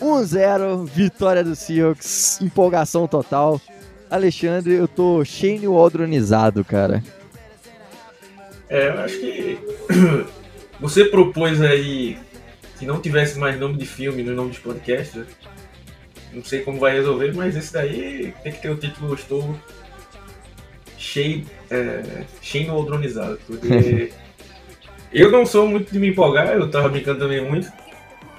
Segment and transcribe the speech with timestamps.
[0.00, 3.60] 1-0, vitória do Seahawks, empolgação total.
[4.10, 7.02] Alexandre, eu tô cheio Waldronizado, cara.
[8.68, 9.58] É, eu acho que
[10.80, 12.18] você propôs aí
[12.78, 15.18] que não tivesse mais nome de filme no nome de podcast.
[15.18, 15.26] Né?
[16.32, 19.54] Não sei como vai resolver, mas esse daí tem que ter o título Estou
[20.96, 24.12] cheio, é, cheio Waldronizado, porque
[25.12, 27.70] eu não sou muito de me empolgar, eu tava brincando também muito.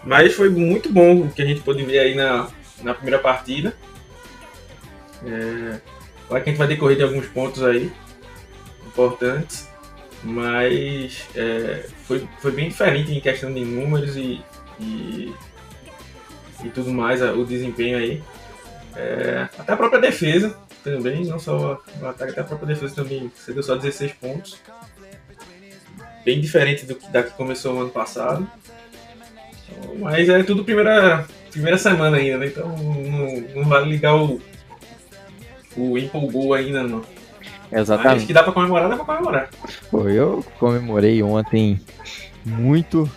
[0.04, 2.50] Mas foi muito bom o que a gente pôde ver aí na,
[2.82, 3.76] na primeira partida.
[5.26, 5.80] É,
[6.27, 7.91] claro que a gente vai decorrer de alguns pontos aí
[8.88, 9.70] importantes,
[10.24, 14.41] mas é, foi, foi bem diferente em questão de números e,
[14.80, 15.34] e,
[16.63, 18.24] e tudo mais, o desempenho aí.
[18.96, 23.32] É, até a própria defesa também, não só o ataque, até a própria defesa também
[23.36, 24.60] cedeu só 16 pontos.
[26.26, 28.48] Bem diferente do da que começou o ano passado.
[30.00, 32.48] Mas é tudo primeira, primeira semana ainda, né?
[32.48, 34.41] Então não, não vale ligar o,
[35.77, 37.02] o empolgou ainda, não.
[37.72, 38.16] Exatamente.
[38.16, 39.49] Mas que dá pra comemorar, dá pra comemorar.
[39.90, 41.80] Pô, eu comemorei ontem
[42.46, 43.10] muito,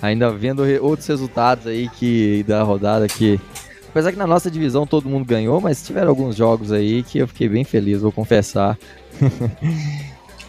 [0.00, 3.40] ainda vendo outros resultados aí que da rodada que.
[3.88, 7.26] Apesar que na nossa divisão todo mundo ganhou, mas tiveram alguns jogos aí que eu
[7.26, 8.78] fiquei bem feliz, vou confessar.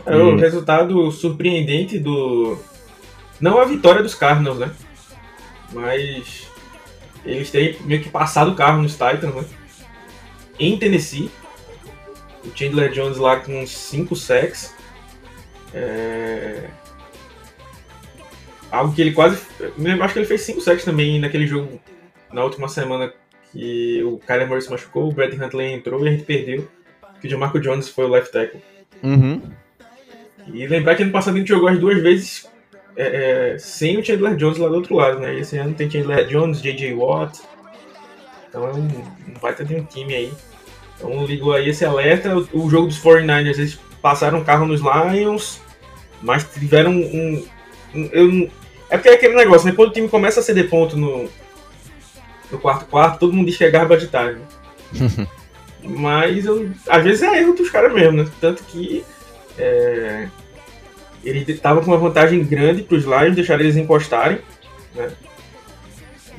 [0.05, 2.57] É o resultado surpreendente do.
[3.39, 4.69] Não a vitória dos Cardinals, né?
[5.71, 6.47] Mas
[7.25, 9.45] eles têm meio que passado o carro nos Titans, né?
[10.59, 11.29] Em Tennessee.
[12.45, 14.73] O Chandler Jones lá com 5 sacks.
[15.73, 16.69] É...
[18.71, 19.41] Algo que ele quase.
[19.59, 21.79] Eu acho que ele fez 5 sacks também naquele jogo
[22.31, 23.13] na última semana
[23.51, 26.67] que o Kyler Murray se machucou, o Brad Huntley entrou e a gente perdeu.
[27.19, 28.61] Que o Jamarco Jones foi o left tackle.
[29.01, 29.41] Uhum.
[30.53, 32.47] E lembrar que ano passado a gente jogou as duas vezes
[32.97, 35.39] é, é, sem o Chandler Jones lá do outro lado, né?
[35.39, 36.95] Esse ano tem Chandler Jones, J.J.
[36.95, 37.39] Watt.
[38.49, 40.33] Então é um, um baita de um time aí.
[40.95, 42.35] Então ligou aí esse alerta.
[42.35, 45.61] O, o jogo dos 49ers, eles passaram o carro nos Lions,
[46.23, 47.47] mas tiveram um.
[47.93, 48.49] um eu,
[48.89, 49.75] é porque é aquele negócio, né?
[49.75, 51.29] Quando o time começa a ceder ponto no,
[52.51, 54.41] no quarto quarto, todo mundo diz que é garbage time.
[54.93, 55.27] Né?
[55.83, 58.29] mas eu, às vezes é erro dos caras mesmo, né?
[58.41, 59.05] Tanto que.
[59.55, 60.27] É,
[61.23, 64.39] ele estava com uma vantagem grande para os Lions, deixaram eles encostarem.
[64.95, 65.11] Né?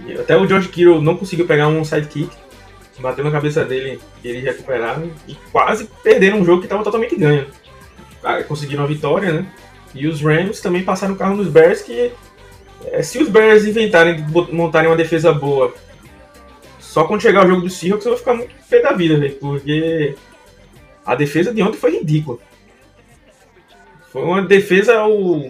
[0.06, 2.31] E até o George Kittle não conseguiu pegar um sidekick,
[3.00, 7.16] bateu na cabeça dele e eles recuperaram e quase perderam um jogo que estava totalmente
[7.16, 7.47] ganho.
[8.22, 9.47] Ah, conseguiram a vitória, né?
[9.94, 12.12] E os Rams também passaram o carro nos Bears que
[12.87, 15.75] é, se os Bears inventarem montarem uma defesa boa
[16.78, 19.34] só quando chegar o jogo do Seahawks eu vou ficar muito pé da vida, véio,
[19.34, 20.15] porque
[21.05, 22.39] a defesa de ontem foi ridícula.
[24.19, 25.49] Foi uma defesa ao,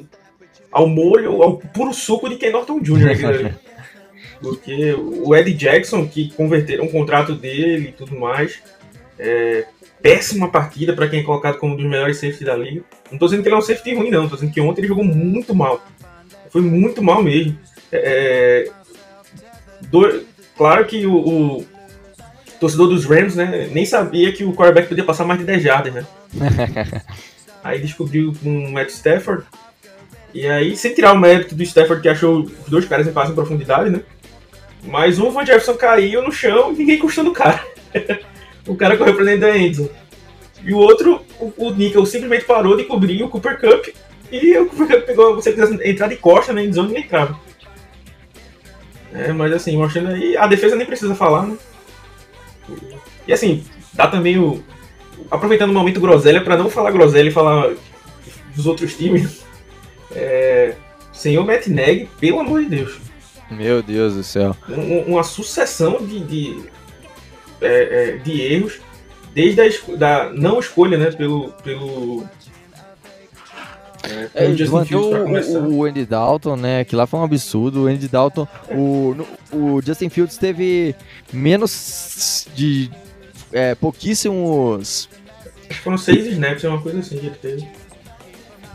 [0.70, 3.54] ao molho, ao puro suco de Ken Norton Jr.
[4.42, 8.62] Porque o Eddie Jackson, que converteram o contrato dele e tudo mais,
[9.18, 9.64] é,
[10.02, 12.84] péssima partida para quem é colocado como um dos melhores safety da liga.
[13.10, 14.28] Não tô dizendo que ele é um safety ruim, não.
[14.28, 15.82] Tô dizendo que ontem ele jogou muito mal.
[16.50, 17.58] Foi muito mal mesmo.
[17.90, 18.70] É,
[19.90, 20.24] do,
[20.56, 21.66] claro que o, o,
[22.60, 25.94] torcedor dos Rams né, nem sabia que o quarterback podia passar mais de 10 jardas,
[25.94, 26.06] né?
[27.62, 29.44] Aí descobriu com o Matt Stafford.
[30.32, 33.32] E aí, sem tirar o mérito do Stafford, que achou os dois caras em passe
[33.32, 34.02] em profundidade, né?
[34.84, 37.64] Mas o Van Jefferson caiu no chão e ninguém custando o cara.
[38.66, 39.90] o cara correu pra dentro da endzone.
[40.62, 43.88] E o outro, o, o Nickel simplesmente parou de cobrir o Cooper Cup.
[44.30, 47.38] E o Cooper Cup pegou, você quiser entrar de costa na endzone e nem entrava.
[49.12, 51.56] É, mas assim, mostrando aí, a defesa nem precisa falar, né?
[53.26, 53.64] E assim,
[53.94, 54.62] dá também o,
[55.30, 57.74] aproveitando o momento groselha, para não falar groselha e falar
[58.54, 59.44] dos outros times,
[60.12, 60.74] é,
[61.12, 62.98] senhor Matt Neg, pelo amor de Deus.
[63.50, 64.54] Meu Deus do céu.
[64.68, 66.62] Um, uma sucessão de, de,
[67.60, 68.80] é, é, de erros,
[69.32, 72.24] desde a da não escolha né, pelo, pelo
[74.04, 76.84] é, é, o, o Andy Dalton, né?
[76.84, 77.84] Que lá foi um absurdo.
[77.84, 79.16] O Andy Dalton, o,
[79.52, 80.94] o Justin Fields teve
[81.32, 82.90] menos de
[83.52, 85.08] é, pouquíssimos
[85.74, 87.68] foram seis snaps, é uma coisa assim que ele teve.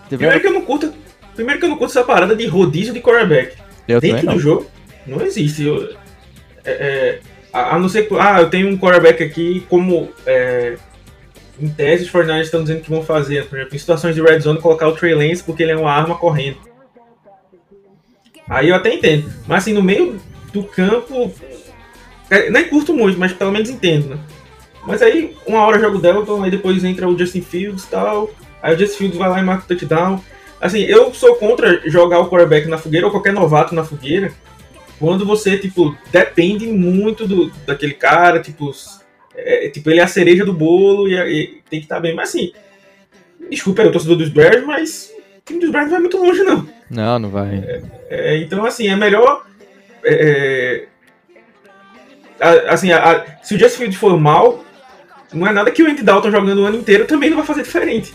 [0.09, 0.93] Primeiro que eu não curto.
[1.35, 3.57] Primeiro que eu não curto essa parada de rodízio de quarterback.
[3.87, 4.67] Eu Dentro do jogo,
[5.05, 5.63] não existe.
[5.65, 5.95] Eu,
[6.63, 7.19] é, é,
[7.51, 8.15] A, a não ser que.
[8.17, 10.09] Ah, eu tenho um quarterback aqui, como.
[10.25, 10.77] É,
[11.59, 14.39] em tese, os 49ers estão dizendo que vão fazer, por exemplo, em situações de red
[14.39, 16.57] zone, colocar o Trey Lance porque ele é uma arma correndo.
[18.49, 19.31] Aí eu até entendo.
[19.47, 20.19] Mas assim, no meio
[20.51, 21.33] do campo.
[22.29, 24.19] É, nem curto muito, mas pelo menos entendo, né?
[24.85, 28.30] Mas aí, uma hora joga o Delton, aí depois entra o Justin Fields e tal.
[28.62, 30.21] Aí o Justin Fields vai lá e marca o touchdown.
[30.59, 34.33] Assim, eu sou contra jogar o quarterback na fogueira ou qualquer novato na fogueira
[35.00, 38.71] quando você, tipo, depende muito do, daquele cara, tipo,
[39.35, 42.15] é, tipo, ele é a cereja do bolo e, e tem que estar tá bem.
[42.15, 42.53] Mas assim,
[43.50, 46.44] desculpa aí o torcedor dos Bears, mas o time dos Bears não vai muito longe,
[46.44, 46.68] não.
[46.89, 47.56] Não, não vai.
[47.56, 49.45] É, é, então, assim, é melhor.
[50.06, 50.86] É,
[52.69, 54.63] assim, a, a, se o Justin Field for mal,
[55.33, 57.63] não é nada que o Andy Dalton jogando o ano inteiro também não vai fazer
[57.63, 58.13] diferente.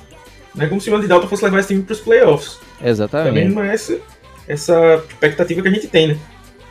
[0.54, 2.58] Não é como se o Andy Dalton fosse levar esse time para os playoffs.
[2.82, 3.28] Exatamente.
[3.28, 3.98] Também não é essa,
[4.46, 6.18] essa expectativa que a gente tem, né?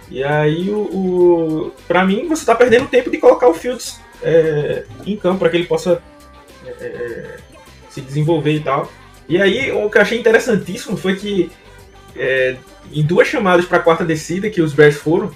[0.10, 4.86] E aí, o, o para mim, você está perdendo tempo de colocar o Fields é,
[5.06, 6.02] em campo para que ele possa
[6.66, 7.38] é, é,
[7.90, 8.92] se desenvolver e tal.
[9.28, 11.52] E aí, o que eu achei interessantíssimo foi que
[12.16, 12.56] é,
[12.92, 15.30] em duas chamadas para a quarta descida que os Bears foram,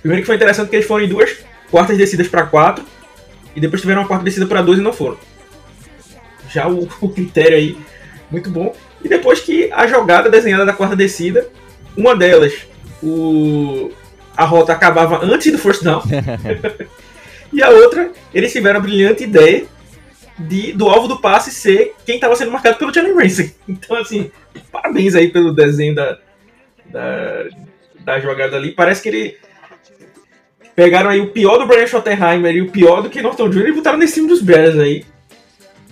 [0.00, 1.38] primeiro que foi interessante que eles foram em duas
[1.70, 2.84] quartas descidas para quatro
[3.54, 5.18] e depois tiveram uma quarta descida para dois e não foram.
[6.50, 7.76] Já o, o critério aí,
[8.30, 8.74] muito bom.
[9.02, 11.48] E depois que a jogada desenhada da quarta descida,
[11.96, 12.52] uma delas
[13.02, 13.90] o,
[14.36, 16.02] a rota acabava antes do first down.
[17.52, 19.66] e a outra, eles tiveram a brilhante ideia
[20.38, 23.54] de, do alvo do passe ser quem estava sendo marcado pelo Jalen Ramsey.
[23.68, 24.30] Então, assim,
[24.70, 26.18] parabéns aí pelo desenho da,
[26.86, 27.44] da,
[28.04, 28.72] da jogada ali.
[28.72, 29.38] Parece que ele
[30.80, 33.68] pegaram aí o pior do Brian Schottenheimer e o pior do que Norton Jr.
[33.68, 35.04] e botaram nesse time dos Bears aí.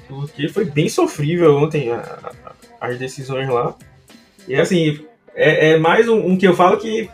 [0.09, 3.75] Porque foi bem sofrível ontem a, a, as decisões lá.
[4.49, 4.99] E assim,
[5.35, 7.07] é, é mais um, um, que eu falo que.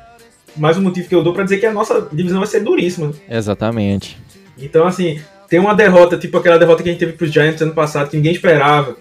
[0.56, 3.12] Mais um motivo que eu dou para dizer que a nossa divisão vai ser duríssima.
[3.28, 4.16] Exatamente.
[4.56, 7.74] Então, assim, tem uma derrota, tipo aquela derrota que a gente teve pros Giants ano
[7.74, 8.96] passado, que ninguém esperava,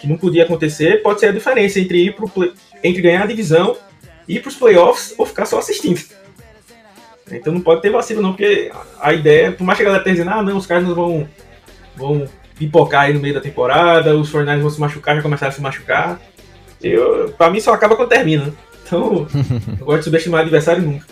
[0.00, 3.26] que não podia acontecer, pode ser a diferença entre ir pro play, entre ganhar a
[3.26, 3.76] divisão,
[4.26, 6.00] ir pros playoffs ou ficar só assistindo.
[7.30, 8.70] Então não pode ter vacilo não, porque
[9.00, 11.28] a ideia, por mais que a galera esteja dizendo, ah não, os caras vão,
[11.96, 15.54] vão pipocar aí no meio da temporada, os Fortnite vão se machucar, já começaram a
[15.54, 16.20] se machucar.
[16.82, 18.52] Eu, pra mim só acaba quando termina.
[18.84, 19.26] Então,
[19.78, 21.06] eu gosto de subestimar adversário nunca.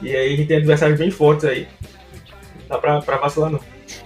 [0.00, 1.66] E aí a gente tem adversários bem fortes aí.
[2.60, 3.60] Não dá pra, pra vacilar não.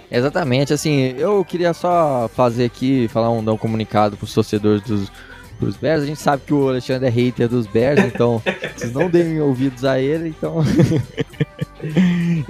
[0.09, 5.11] Exatamente, assim, eu queria só fazer aqui, falar um, dar um comunicado pros torcedores dos,
[5.59, 6.03] dos Bears.
[6.03, 8.41] A gente sabe que o Alexandre é hater dos Bears, então
[8.75, 10.57] vocês não deem ouvidos a ele, então.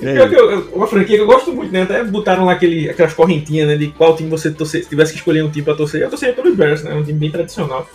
[0.01, 0.75] é.
[0.75, 1.83] uma franquia que eu gosto muito, né?
[1.83, 5.19] Até botaram lá aquele, aquelas correntinhas né, de qual time você torcer, se tivesse que
[5.19, 6.01] escolher um time pra torcer.
[6.01, 6.93] Eu torceria pelos Bears, né?
[6.93, 7.87] Um time bem tradicional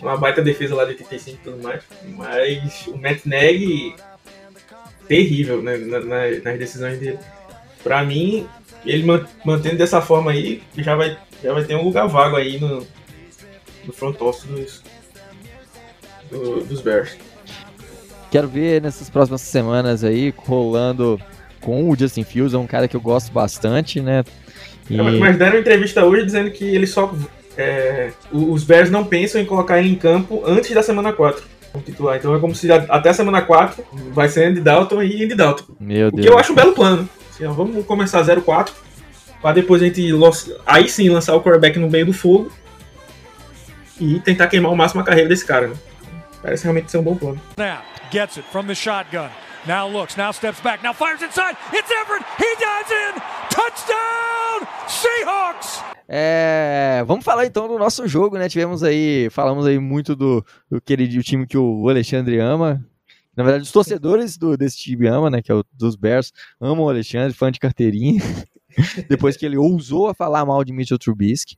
[0.00, 1.82] uma baita defesa lá de 85 e tudo mais.
[2.04, 3.94] Mas o Matt Nagy,
[5.08, 7.18] terrível né, na, na, nas decisões dele.
[7.82, 8.46] Pra mim,
[8.84, 9.04] ele
[9.44, 12.86] mantendo dessa forma aí, já vai, já vai ter um lugar vago aí no,
[13.84, 14.82] no front office dos,
[16.30, 17.16] do, dos Bears.
[18.36, 21.18] Quero ver nessas próximas semanas aí rolando
[21.58, 24.22] com o Justin Fields, é um cara que eu gosto bastante, né?
[24.90, 25.00] E...
[25.00, 27.14] É, mas deram entrevista hoje dizendo que ele só
[27.56, 31.42] é, os Bears não pensam em colocar ele em campo antes da semana 4
[31.72, 32.18] como titular.
[32.18, 35.72] Então é como se até a semana 4 vai ser Andy Dalton e Andy Dalton.
[35.80, 36.26] Meu o Deus.
[36.26, 37.08] que eu acho um belo plano.
[37.30, 38.68] Assim, ó, vamos começar 0-4
[39.40, 40.10] para depois a gente
[40.66, 42.52] aí sim lançar o quarterback no meio do fogo
[43.98, 45.68] e tentar queimar ao máximo a carreira desse cara.
[45.68, 45.74] Né?
[46.42, 47.40] Parece realmente ser um bom plano.
[48.10, 49.30] Gets it from the shotgun.
[49.66, 51.56] Now looks, now steps back, now fires inside.
[51.72, 52.24] It's Everett.
[52.38, 53.20] He dives in.
[53.50, 55.82] Touchdown, Seahawks.
[56.08, 58.48] É, vamos falar então do nosso jogo, né?
[58.48, 62.84] Tivemos aí, falamos aí muito do, do querido time que o Alexandre ama.
[63.36, 65.42] Na verdade, os torcedores do, desse time ama, né?
[65.42, 68.22] Que é o dos Bears, amam o Alexandre, fã de carteirinha.
[69.08, 71.56] Depois que ele ousou a falar mal de Mitchell Trubisky.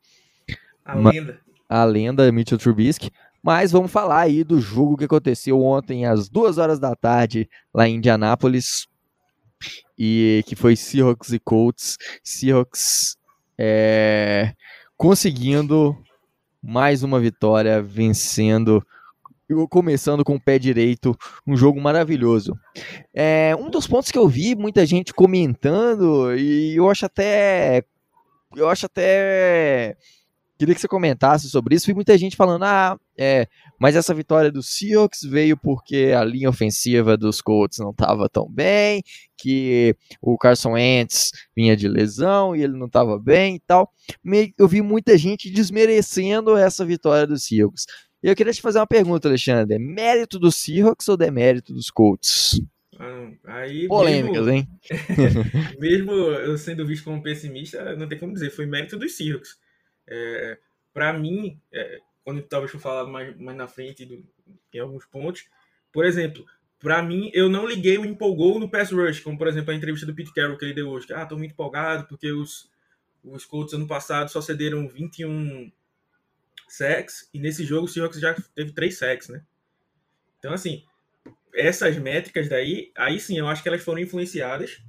[0.84, 1.38] A lenda.
[1.68, 3.10] A lenda Mitchell Trubisky.
[3.42, 7.88] Mas vamos falar aí do jogo que aconteceu ontem às duas horas da tarde lá
[7.88, 8.86] em Indianápolis.
[9.98, 11.96] E que foi Seahawks e Colts.
[12.22, 13.16] Seahawks
[13.58, 14.52] é,
[14.96, 15.96] conseguindo
[16.62, 18.84] mais uma vitória, vencendo,
[19.70, 21.16] começando com o pé direito,
[21.46, 22.58] um jogo maravilhoso.
[23.14, 27.82] É, um dos pontos que eu vi muita gente comentando, e eu acho até.
[28.54, 29.96] Eu acho até
[30.58, 31.86] Queria que você comentasse sobre isso.
[31.86, 33.46] Vi muita gente falando, ah, é,
[33.78, 38.50] mas essa vitória do Seahawks veio porque a linha ofensiva dos Colts não estava tão
[38.50, 39.02] bem,
[39.36, 43.92] que o Carson Wentz vinha de lesão e ele não estava bem e tal.
[44.58, 47.84] Eu vi muita gente desmerecendo essa vitória do Seahawks.
[48.20, 49.76] E eu queria te fazer uma pergunta, Alexandre.
[49.76, 52.60] É mérito do Seahawks ou demérito dos Colts?
[52.98, 54.68] Ah, aí, Polêmicas, mesmo, hein?
[55.78, 59.56] mesmo eu sendo visto como pessimista, não tem como dizer, foi mérito dos Seahawks.
[60.08, 60.58] É,
[60.92, 64.24] para mim, é, quando talvez eu falar mais, mais na frente do,
[64.72, 65.46] em alguns pontos,
[65.92, 66.44] por exemplo,
[66.78, 70.06] para mim, eu não liguei o empolgou no pass rush, como por exemplo a entrevista
[70.06, 72.70] do Pete Carroll que ele deu hoje, que ah, tô muito empolgado porque os,
[73.24, 75.72] os Colts ano passado só cederam 21
[76.68, 79.42] sacks e nesse jogo o Seahawks já teve 3 sacks, né?
[80.38, 80.84] Então, assim,
[81.52, 84.80] essas métricas daí, aí sim, eu acho que elas foram influenciadas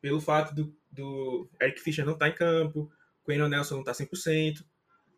[0.00, 2.90] pelo fato do, do Eric Fischer não estar tá em campo,
[3.28, 4.64] Quentin Nelson não tá 100%.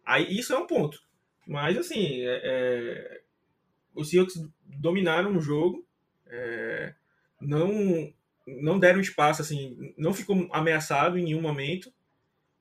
[0.04, 1.00] Aí isso é um ponto.
[1.46, 3.20] Mas, assim, é, é,
[3.94, 5.86] os Seahawks dominaram o jogo,
[6.26, 6.94] é,
[7.40, 8.12] não,
[8.46, 11.92] não deram espaço, assim, não ficou ameaçado em nenhum momento,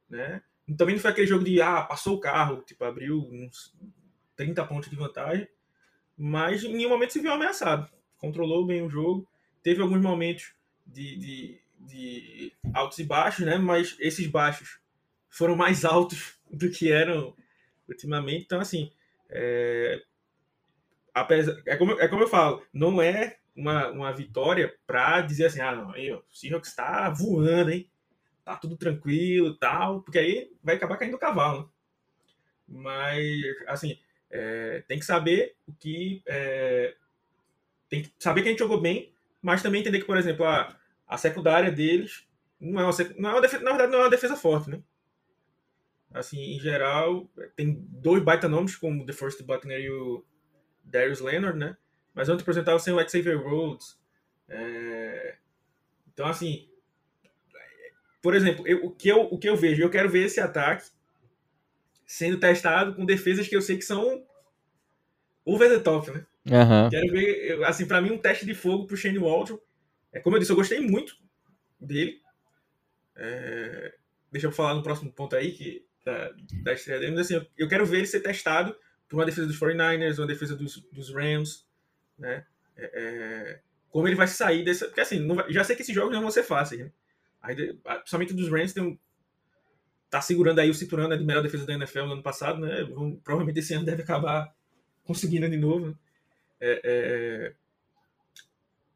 [0.09, 0.41] né?
[0.77, 3.75] Também não foi aquele jogo de, ah, passou o carro, tipo, abriu uns
[4.35, 5.47] 30 pontos de vantagem,
[6.15, 7.89] mas em nenhum momento se viu ameaçado.
[8.19, 9.27] Controlou bem o jogo,
[9.63, 10.53] teve alguns momentos
[10.85, 13.57] de, de, de altos e baixos, né?
[13.57, 14.79] Mas esses baixos
[15.29, 17.35] foram mais altos do que eram
[17.87, 18.45] ultimamente.
[18.45, 18.91] Então, assim,
[19.29, 20.01] é,
[21.13, 25.59] apesar, é, como, é como eu falo, não é uma, uma vitória para dizer assim,
[25.59, 27.89] ah, não, aí, o Seahawks está voando, hein?
[28.43, 31.71] Tá tudo tranquilo tal, porque aí vai acabar caindo o cavalo.
[32.67, 33.19] Mas,
[33.67, 36.21] assim, é, tem que saber o que.
[36.25, 36.95] É,
[37.89, 40.75] tem que saber que a gente jogou bem, mas também entender que, por exemplo, a,
[41.07, 42.27] a secundária deles
[42.59, 44.81] não é uma, não é uma defesa, na verdade, não é uma defesa forte, né?
[46.11, 50.25] Assim, em geral, tem dois baita nomes, como The First Buckner e o
[50.83, 51.77] Darius Leonard, né?
[52.13, 53.99] Mas ontem apresentava sem o Xavier Rhodes.
[54.47, 55.35] É...
[56.11, 56.67] Então, assim,
[58.21, 60.89] por exemplo, eu, o, que eu, o que eu vejo, eu quero ver esse ataque
[62.05, 64.25] sendo testado com defesas que eu sei que são
[65.45, 66.25] over the top, né?
[66.45, 66.89] Uhum.
[66.89, 69.59] Quero ver, assim, para mim, um teste de fogo pro Shane Waldron.
[70.11, 71.15] É, como eu disse, eu gostei muito
[71.79, 72.19] dele.
[73.15, 73.95] É,
[74.31, 76.31] deixa eu falar no próximo ponto aí, que da,
[76.63, 77.11] da estreia dele.
[77.11, 78.75] Mas, assim, eu, quero ver ele ser testado
[79.07, 81.65] por uma defesa dos 49ers, uma defesa dos, dos Rams,
[82.17, 82.45] né?
[82.77, 84.85] É, é como ele vai sair dessa.
[84.85, 86.91] Porque, assim, vai, já sei que esses jogos não vão ser fáceis, né?
[87.41, 88.97] Aí, principalmente dos Rams, tem um,
[90.09, 92.83] tá segurando aí o cinturão né, de melhor defesa da NFL no ano passado, né?
[92.83, 94.53] Vão, provavelmente esse ano deve acabar
[95.03, 95.87] conseguindo de novo.
[95.87, 95.95] Né?
[96.59, 97.53] É, é...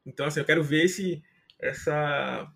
[0.05, 1.23] Então, assim, eu quero ver se
[1.59, 2.51] essa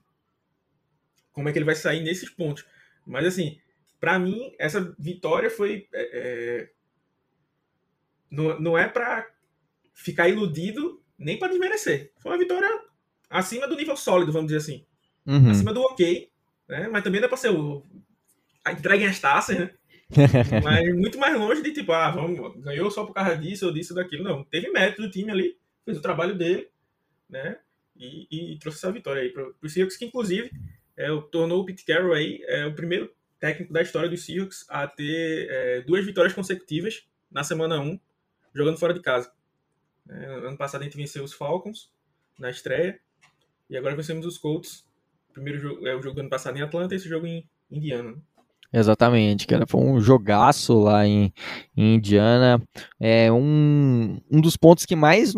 [1.31, 2.65] como é que ele vai sair nesses pontos.
[3.05, 3.59] Mas, assim,
[3.99, 5.87] para mim, essa vitória foi.
[5.93, 6.69] É, é
[8.29, 9.25] não, não é para
[9.93, 12.11] ficar iludido nem para desmerecer.
[12.17, 12.67] Foi uma vitória
[13.29, 14.85] acima do nível sólido, vamos dizer assim.
[15.25, 15.49] Uhum.
[15.49, 16.29] Acima do ok,
[16.67, 16.87] né?
[16.91, 17.83] Mas também é para ser o,
[18.71, 19.71] entreguem as taças, né?
[20.63, 23.93] Mas muito mais longe de tipo, ah, vamos, ganhou só por causa disso ou disso
[23.93, 24.23] ou daquilo.
[24.23, 26.69] Não, teve mérito do time ali, fez o trabalho dele,
[27.29, 27.57] né?
[27.95, 30.51] E, e trouxe essa vitória aí para os Seahawks, que inclusive
[30.95, 34.87] é, tornou o Pete Carroll aí é, o primeiro técnico da história dos Seahawks a
[34.87, 37.99] ter é, duas vitórias consecutivas na semana 1,
[38.53, 39.31] jogando fora de casa.
[40.09, 41.91] É, ano passado a gente venceu os Falcons
[42.39, 42.99] na estreia
[43.69, 44.85] e agora vencemos os Colts.
[45.29, 47.47] O primeiro jogo é o jogo do ano passado em Atlanta e esse jogo em
[47.69, 48.15] Indiana.
[48.71, 49.65] Exatamente, cara.
[49.65, 51.31] Foi um jogaço lá em,
[51.75, 52.61] em, Indiana.
[52.99, 55.33] É um, um dos pontos que mais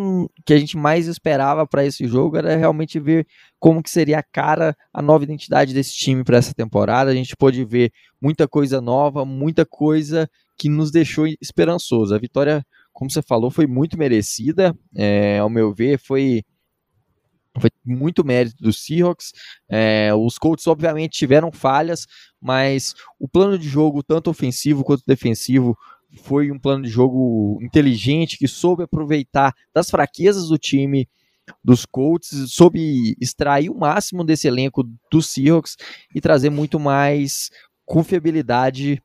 [0.45, 3.27] que a gente mais esperava para esse jogo era realmente ver
[3.59, 7.11] como que seria a cara, a nova identidade desse time para essa temporada.
[7.11, 12.15] A gente pôde ver muita coisa nova, muita coisa que nos deixou esperançoso.
[12.15, 14.75] A vitória, como você falou, foi muito merecida.
[14.95, 16.41] É, ao meu ver, foi
[17.57, 19.31] foi muito mérito dos Seahawks.
[19.69, 22.05] É, os Colts, obviamente, tiveram falhas,
[22.41, 25.77] mas o plano de jogo, tanto ofensivo quanto defensivo,
[26.23, 31.07] foi um plano de jogo inteligente que soube aproveitar das fraquezas do time
[31.63, 35.75] dos Colts, soube extrair o máximo desse elenco dos Seahawks
[36.13, 37.49] e trazer muito mais
[37.85, 39.01] confiabilidade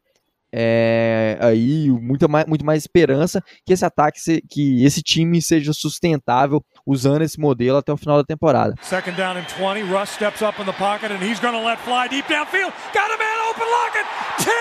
[0.56, 5.72] é, aí muito mais, muito mais esperança que esse ataque, se, que esse time seja
[5.72, 8.72] sustentável usando esse modelo até o final da temporada.
[8.80, 11.80] Second down and 20, Russ steps up in the pocket and he's going to let
[11.80, 12.72] fly deep downfield.
[12.94, 14.06] Got a man open, Lockett.
[14.38, 14.54] 10,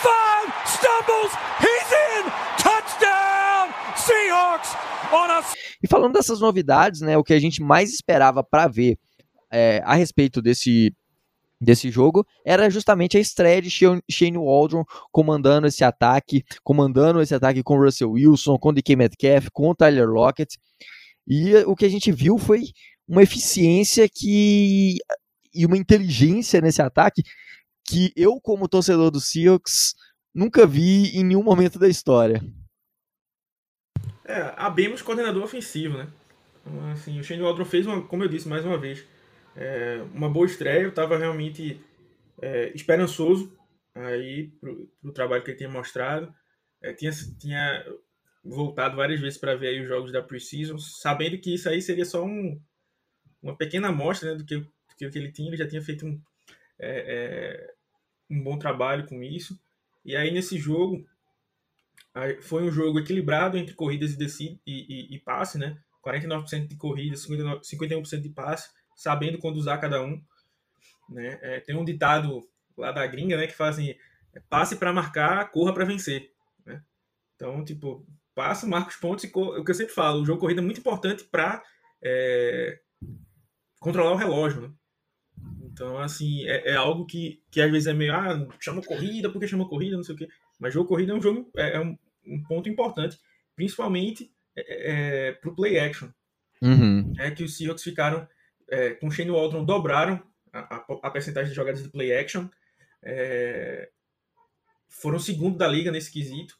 [0.00, 2.32] 5, stumbles, he's in.
[2.56, 4.74] Touchdown, Seahawks
[5.12, 5.54] on us.
[5.82, 8.96] E falando dessas novidades, né, o que a gente mais esperava para ver
[9.52, 10.94] é, a respeito desse
[11.60, 17.62] desse jogo era justamente a estreia de Shane Waldron comandando esse ataque, comandando esse ataque
[17.62, 20.58] com Russell Wilson, com DK Metcalf, com Tyler Lockett.
[21.26, 22.64] E o que a gente viu foi
[23.08, 24.96] uma eficiência que
[25.54, 27.22] e uma inteligência nesse ataque
[27.88, 29.94] que eu como torcedor do Seahawks
[30.34, 32.42] nunca vi em nenhum momento da história.
[34.24, 36.08] É, abrimos coordenador ofensivo, né?
[36.60, 39.04] Então, assim, o Shane Waldron fez, uma, como eu disse mais uma vez,
[39.56, 40.82] é, uma boa estreia.
[40.82, 41.80] Eu estava realmente
[42.40, 43.56] é, esperançoso
[43.94, 46.32] aí pro, pro trabalho que ele tinha mostrado.
[46.82, 47.84] É, tinha, tinha
[48.44, 52.24] voltado várias vezes para ver os jogos da Precision, sabendo que isso aí seria só
[52.24, 52.60] um,
[53.42, 54.70] uma pequena amostra né, do, que, do
[55.10, 55.48] que ele tinha.
[55.48, 56.20] Ele já tinha feito um,
[56.78, 57.14] é,
[57.68, 57.74] é,
[58.30, 59.58] um bom trabalho com isso.
[60.04, 61.04] E aí nesse jogo
[62.40, 65.78] foi um jogo equilibrado entre corridas e, decide, e, e, e passe, né?
[66.02, 70.20] 49% de corrida, 59, 51% de passe, sabendo quando usar cada um.
[71.08, 71.38] Né?
[71.42, 72.42] É, tem um ditado
[72.76, 73.94] lá da gringa, né, que fala assim,
[74.48, 76.32] passe para marcar, corra para vencer.
[76.64, 76.82] Né?
[77.36, 80.60] Então, tipo, passa, marca os pontos e o que eu sempre falo, o jogo corrida
[80.60, 81.62] é muito importante para
[82.02, 82.78] é,
[83.80, 84.62] controlar o relógio.
[84.62, 84.70] Né?
[85.62, 89.48] Então, assim, é, é, algo que, que às vezes é meio, ah, chama corrida, porque
[89.48, 90.28] chama corrida, não sei o quê.
[90.58, 93.18] Mas jogo corrida é um jogo, é, é um, um, ponto importante,
[93.54, 96.08] principalmente é, é para o play action.
[96.62, 97.12] Uhum.
[97.18, 98.26] É que os Seahawks ficaram,
[98.70, 102.48] é, com Shane Waldron, dobraram a, a, a percentagem de jogadas de play action.
[103.02, 103.90] É,
[104.88, 106.56] foram segundo da liga nesse quesito.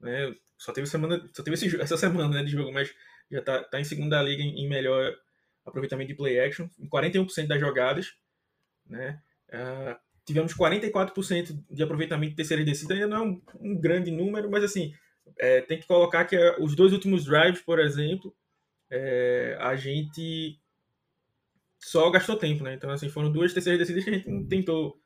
[0.00, 0.34] Né?
[0.58, 2.92] Só teve semana, só teve esse, essa semana né, de jogo, mas
[3.30, 5.14] já está tá em segunda liga em, em, melhor
[5.64, 8.12] aproveitamento de play action, em 41% das jogadas.
[8.86, 9.20] Né?
[9.48, 14.50] Uh, tivemos 44% de aproveitamento de terceira descida, ainda não é um, um grande número,
[14.50, 14.92] mas assim,
[15.38, 18.34] é, tem que colocar que é, os dois últimos drives, por exemplo,
[18.90, 20.58] é, a gente
[21.82, 22.74] só gastou tempo, né?
[22.74, 24.96] Então, assim, foram duas terceiras descidas que a gente não tentou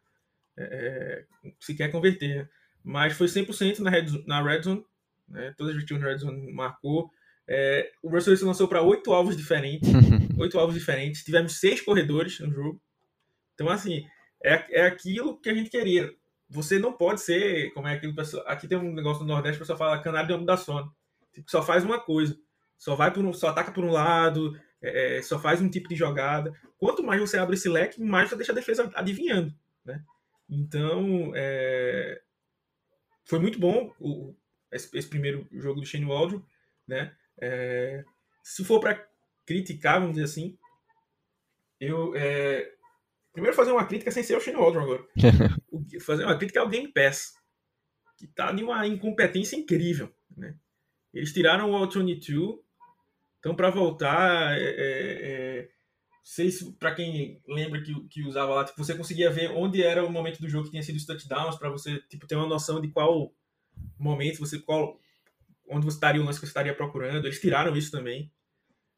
[0.58, 1.24] é,
[1.58, 2.36] sequer converter.
[2.36, 2.48] Né?
[2.84, 4.84] Mas foi 100% na red, na red zone,
[5.28, 5.54] né?
[5.56, 7.10] todas as vezes na red zone marcou.
[7.48, 9.88] É, o Russell Wilson lançou para oito alvos diferentes,
[10.38, 11.24] oito alvos diferentes.
[11.24, 12.80] Tivemos seis corredores no jogo.
[13.54, 14.04] Então, assim,
[14.44, 16.12] é, é aquilo que a gente queria.
[16.48, 19.60] Você não pode ser, como é aquilo, pessoal, aqui tem um negócio no Nordeste, o
[19.60, 20.94] pessoal fala canário de homem da sono.
[21.32, 22.38] Tipo, só faz uma coisa.
[22.78, 25.88] Só vai por um, só ataca por um lado, é, é, só faz um tipo
[25.88, 26.54] de jogada.
[26.78, 29.54] Quanto mais você abre esse leque, mais você deixa a defesa adivinhando,
[29.84, 30.02] né?
[30.48, 32.20] Então, é,
[33.24, 34.34] foi muito bom o,
[34.70, 36.42] esse, esse, primeiro jogo do Shane Waldron,
[36.86, 37.14] né?
[37.40, 38.04] É,
[38.42, 39.04] se for para
[39.44, 40.56] criticar, vamos dizer assim,
[41.80, 42.72] eu é,
[43.32, 45.04] primeiro fazer uma crítica sem ser o Shane Waldron agora.
[46.04, 47.34] fazer uma crítica ao Game Pass,
[48.16, 50.56] que tá de uma incompetência incrível, né?
[51.12, 52.65] Eles tiraram o All 22
[53.46, 55.68] então, para voltar, é, é, é
[56.20, 60.04] sei se para quem lembra que, que usava lá, tipo, você conseguia ver onde era
[60.04, 62.80] o momento do jogo que tinha sido os touchdowns, para você tipo, ter uma noção
[62.80, 63.32] de qual
[63.96, 64.98] momento, você qual,
[65.68, 67.24] onde você estaria o lance que você estaria procurando.
[67.24, 68.32] Eles tiraram isso também.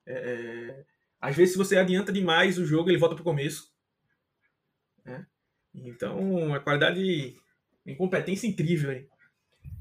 [0.06, 0.84] É, é
[1.20, 3.70] às vezes, se você adianta demais o jogo, ele volta para o começo.
[5.04, 5.26] Né?
[5.74, 7.36] Então, a qualidade,
[7.84, 8.92] incompetência incrível.
[8.92, 9.06] Hein?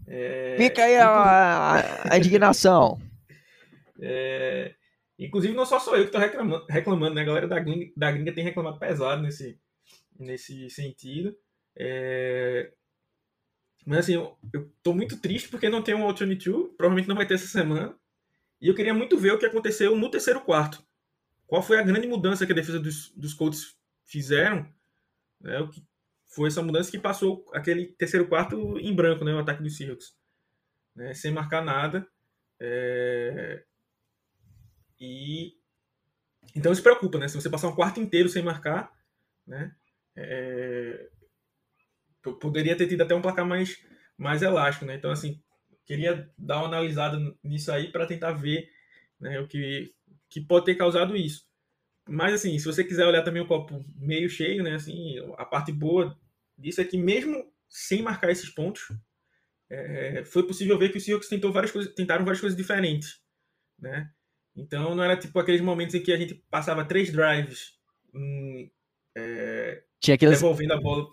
[0.08, 3.00] É, Fica aí a, a indignação.
[4.00, 4.76] É,
[5.18, 7.22] inclusive, não só sou eu que estou reclamando, reclamando, né?
[7.22, 9.60] A galera da gringa, da gringa tem reclamado pesado nesse,
[10.20, 11.36] nesse sentido.
[11.76, 12.72] É,
[13.88, 17.36] mas assim, eu, tô muito triste porque não tem um Alternative provavelmente não vai ter
[17.36, 17.98] essa semana.
[18.60, 20.86] E eu queria muito ver o que aconteceu no terceiro quarto.
[21.48, 24.68] Qual foi a grande mudança que a defesa dos, dos Colts fizeram?
[25.40, 25.82] Né, o que
[26.26, 30.14] foi essa mudança que passou aquele terceiro quarto em branco, né, o ataque dos Seahawks.
[30.94, 32.06] Né, sem marcar nada.
[32.60, 33.64] É,
[35.00, 35.58] e
[36.56, 37.28] então isso preocupa, né?
[37.28, 38.92] Se você passar um quarto inteiro sem marcar,
[39.46, 39.76] né?
[40.16, 41.10] É...
[42.42, 43.78] Poderia ter tido até um placar mais,
[44.18, 44.96] mais elástico, né?
[44.96, 45.42] Então, assim,
[45.86, 48.70] queria dar uma analisada nisso aí para tentar ver
[49.20, 49.94] né, o que,
[50.30, 51.48] que pode ter causado isso.
[52.10, 54.76] Mas, assim, se você quiser olhar também o copo meio cheio, né?
[54.76, 56.18] Assim, a parte boa
[56.58, 58.92] disso é que mesmo sem marcar esses pontos,
[59.70, 63.22] é, foi possível ver que o Seahawks tentou várias coisas, tentaram várias coisas diferentes,
[63.78, 64.12] né?
[64.58, 67.74] Então não era tipo aqueles momentos em que a gente passava três drives
[68.14, 68.72] em,
[69.16, 70.40] é, Tinha aqueles...
[70.40, 71.06] devolvendo a bola.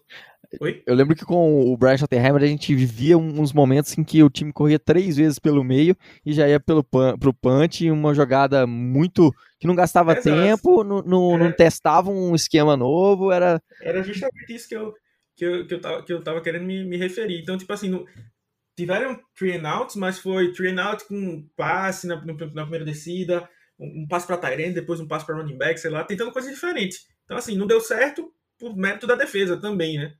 [0.60, 0.82] Oi?
[0.86, 4.30] Eu lembro que com o Brian Schottenheimer a gente vivia uns momentos em que o
[4.30, 8.66] time corria três vezes pelo meio e já ia pelo pan, pro punch, uma jogada
[8.66, 10.28] muito que não gastava Exato.
[10.28, 14.94] tempo, não, não, não, testava um esquema novo, era era justamente isso que eu
[15.36, 17.40] que eu, que eu, tava, que eu tava querendo me, me referir.
[17.40, 18.06] Então, tipo assim, no,
[18.76, 23.48] tiveram three and outs, mas foi three and out com passe na, na primeira descida,
[23.78, 26.52] um, um passe para Tyrene, depois um passe para running back, sei lá, tentando coisas
[26.52, 27.06] diferentes.
[27.24, 30.14] Então, assim, não deu certo por mérito da defesa também, né?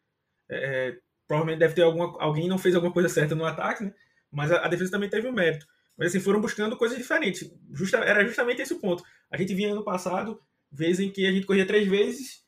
[0.48, 3.94] É, é, provavelmente deve ter alguma, alguém não fez alguma coisa certa no ataque, né?
[4.30, 5.66] Mas a, a defesa também teve um mérito.
[5.96, 7.48] Mas, assim, foram buscando coisas diferentes.
[7.72, 9.04] Justa, era justamente esse o ponto.
[9.30, 10.40] A gente vinha ano passado,
[10.70, 12.42] vezes em que a gente corria três vezes,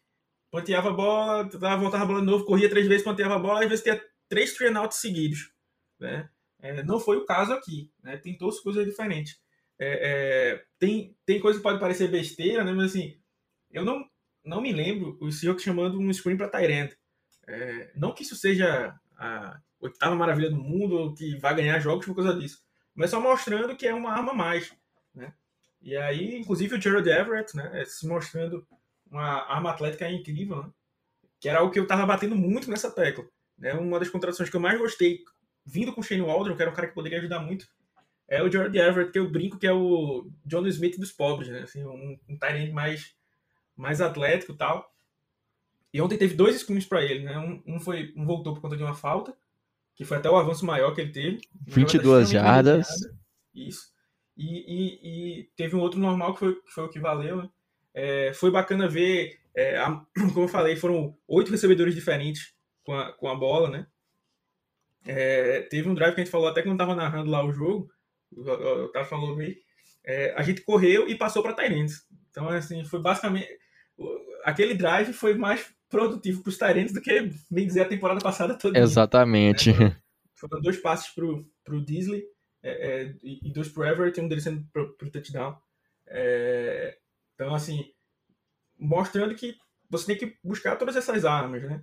[0.50, 3.68] panteava a bola, voltava a bola de novo, corria três vezes, panteava a bola, às
[3.68, 5.55] vezes tinha três three and outs seguidos.
[5.98, 6.28] Né?
[6.60, 8.16] É, não foi o caso aqui, né?
[8.16, 9.38] tentou-se coisas diferentes.
[9.78, 12.72] é, é, tem, tem coisa que pode parecer besteira, né?
[12.72, 13.18] Mas assim,
[13.70, 14.04] eu não,
[14.44, 16.92] não me lembro o Seahawks chamando um screen para Tyrant.
[17.46, 22.06] É, não que isso seja a oitava maravilha do mundo ou que vai ganhar jogos
[22.06, 22.62] por causa disso,
[22.94, 24.74] mas só mostrando que é uma arma a mais,
[25.14, 25.32] né?
[25.82, 28.66] E aí, inclusive o Gerald Everett, né, se mostrando
[29.10, 30.70] uma arma atlética incrível, né?
[31.38, 33.24] que era o que eu tava batendo muito nessa tecla.
[33.56, 33.72] Né?
[33.74, 35.20] Uma das contratações que eu mais gostei,
[35.66, 37.68] vindo com o Shane Waldron, que era um cara que poderia ajudar muito,
[38.28, 41.60] é o Gerald Everett, que eu brinco que é o John Smith dos pobres, né?
[41.60, 43.14] Assim, um, um tight mais,
[43.76, 44.92] mais atlético e tal.
[45.92, 47.38] E ontem teve dois screens para ele, né?
[47.38, 49.36] Um, um, foi, um voltou por conta de uma falta,
[49.94, 51.40] que foi até o avanço maior que ele teve.
[51.66, 52.88] 22 jardas.
[53.54, 53.94] Isso.
[54.36, 57.42] E, e, e, teve um outro normal que foi, que foi o que valeu.
[57.42, 57.50] Né?
[57.94, 63.12] É, foi bacana ver, é, a, como eu falei, foram oito recebedores diferentes com a,
[63.12, 63.86] com a bola, né?
[65.06, 67.52] É, teve um drive que a gente falou até que não estava narrando lá o
[67.52, 67.88] jogo,
[68.32, 69.56] o cara falou meio,
[70.04, 72.06] é, a gente correu e passou para Tyrants.
[72.30, 73.48] Então, assim, foi basicamente.
[74.44, 78.56] Aquele drive foi mais produtivo para os Tyrants do que, bem dizer, a temporada passada
[78.56, 78.78] toda.
[78.78, 79.72] Exatamente.
[79.72, 79.96] Né?
[80.34, 81.24] Foram dois passes para
[81.74, 82.24] o Disley
[82.62, 85.56] é, é, e dois para o Everett, um deles sendo para o touchdown.
[86.06, 86.96] É,
[87.34, 87.84] então, assim,
[88.78, 89.56] mostrando que
[89.88, 91.82] você tem que buscar todas essas armas, né?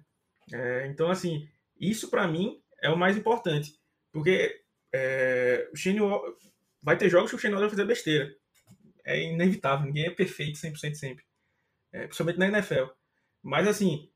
[0.54, 1.48] É, então, assim,
[1.80, 3.74] isso para mim é o mais importante.
[4.12, 4.62] Porque
[4.94, 6.00] é, o Shane
[6.82, 8.36] vai ter jogos que o Shane vai fazer besteira.
[9.06, 11.26] É inevitável, ninguém é perfeito 100% sempre.
[11.92, 12.92] É, principalmente na NFL.
[13.42, 14.10] Mas, assim,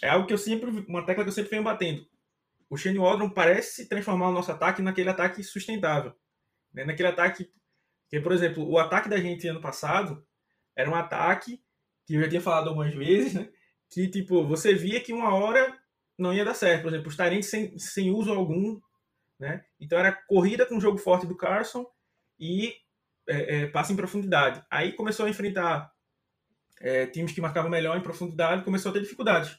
[0.00, 2.06] é algo que eu sempre, uma tecla que eu sempre venho batendo.
[2.70, 6.14] O Shane Waldron parece transformar o nosso ataque naquele ataque sustentável.
[6.72, 6.84] Né?
[6.84, 7.50] Naquele ataque
[8.08, 10.26] que, por exemplo, o ataque da gente ano passado
[10.76, 11.62] era um ataque
[12.06, 13.48] que eu já tinha falado algumas vezes, né?
[13.88, 15.78] Que, tipo, você via que uma hora
[16.18, 16.82] não ia dar certo.
[16.82, 18.80] Por exemplo, os Tyrants sem, sem uso algum,
[19.38, 19.64] né?
[19.80, 21.86] Então era corrida com o jogo forte do Carson
[22.38, 22.74] e
[23.28, 24.62] é, é, passe em profundidade.
[24.70, 25.92] Aí começou a enfrentar
[26.80, 29.58] é, times que marcavam melhor em profundidade começou a ter dificuldades,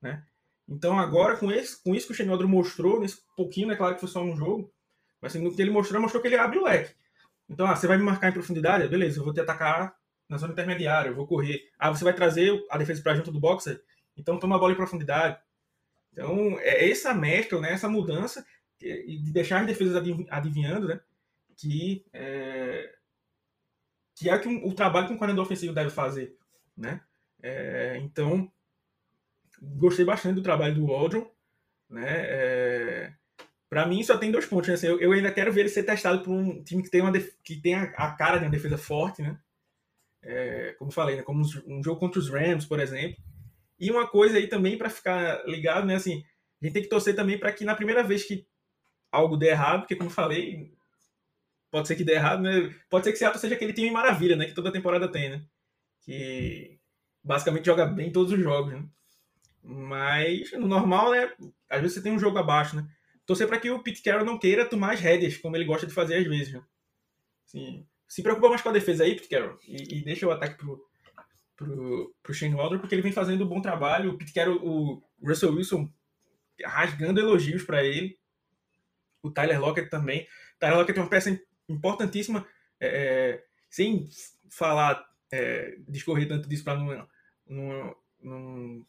[0.00, 0.24] né?
[0.68, 3.94] Então agora com, esse, com isso que o Shenodro mostrou, nesse pouquinho, é né, claro
[3.94, 4.72] que foi só um jogo,
[5.20, 6.94] mas assim, no que ele mostrou, mostrou que ele abre o leque.
[7.48, 8.88] Então, ah, você vai me marcar em profundidade?
[8.88, 9.94] Beleza, eu vou te atacar
[10.28, 11.60] na zona intermediária, eu vou correr.
[11.78, 13.82] Ah, você vai trazer a defesa para junto do boxer?
[14.16, 15.38] Então toma a bola em profundidade.
[16.12, 18.44] Então, é essa mescla, né, essa mudança
[18.78, 19.96] de deixar as defesas
[20.28, 21.00] adivinhando, né,
[21.56, 22.94] que é,
[24.14, 26.36] que é que o trabalho que um coordenador ofensivo deve fazer,
[26.76, 27.00] né?
[27.42, 28.50] É, então,
[29.60, 31.28] gostei bastante do trabalho do Waldron,
[31.88, 32.06] né?
[32.08, 33.12] É,
[33.68, 34.68] para mim só tem dois pontos.
[34.68, 34.74] Né?
[34.74, 37.12] Assim, eu, eu, ainda quero ver ele ser testado por um time que tem, uma
[37.42, 39.38] que tem a, a cara de uma defesa forte, né?
[40.22, 41.22] É, como falei, né?
[41.22, 43.16] como um jogo contra os Rams, por exemplo.
[43.82, 45.96] E uma coisa aí também para ficar ligado, né?
[45.96, 46.24] Assim,
[46.60, 48.46] a gente tem que torcer também para que na primeira vez que
[49.10, 50.72] algo der errado, porque como falei,
[51.68, 52.72] pode ser que dê errado, né?
[52.88, 54.46] Pode ser que Seattle seja aquele time maravilha, né?
[54.46, 55.44] Que toda temporada tem, né?
[56.02, 56.78] Que
[57.24, 58.86] basicamente joga bem todos os jogos, né?
[59.64, 61.32] Mas no normal, né?
[61.68, 62.86] Às vezes você tem um jogo abaixo, né?
[63.26, 65.92] Torcer para que o Pete Carroll não queira tomar as rédeas, como ele gosta de
[65.92, 66.62] fazer às vezes, né?
[67.44, 70.56] Assim, se preocupa mais com a defesa aí, Pete Carroll, e, e deixa o ataque
[70.56, 70.80] pro,
[71.62, 74.12] pro, pro Shane Waldron, porque ele vem fazendo um bom trabalho.
[74.12, 75.90] O Pete Carroll, o Russell Wilson
[76.64, 78.18] rasgando elogios para ele.
[79.22, 80.22] O Tyler Lockett também.
[80.56, 82.46] O Tyler Lockett é uma peça importantíssima,
[82.80, 84.08] é, é, sem
[84.50, 87.08] falar, é, discorrer tanto disso para não,
[87.46, 88.86] não, não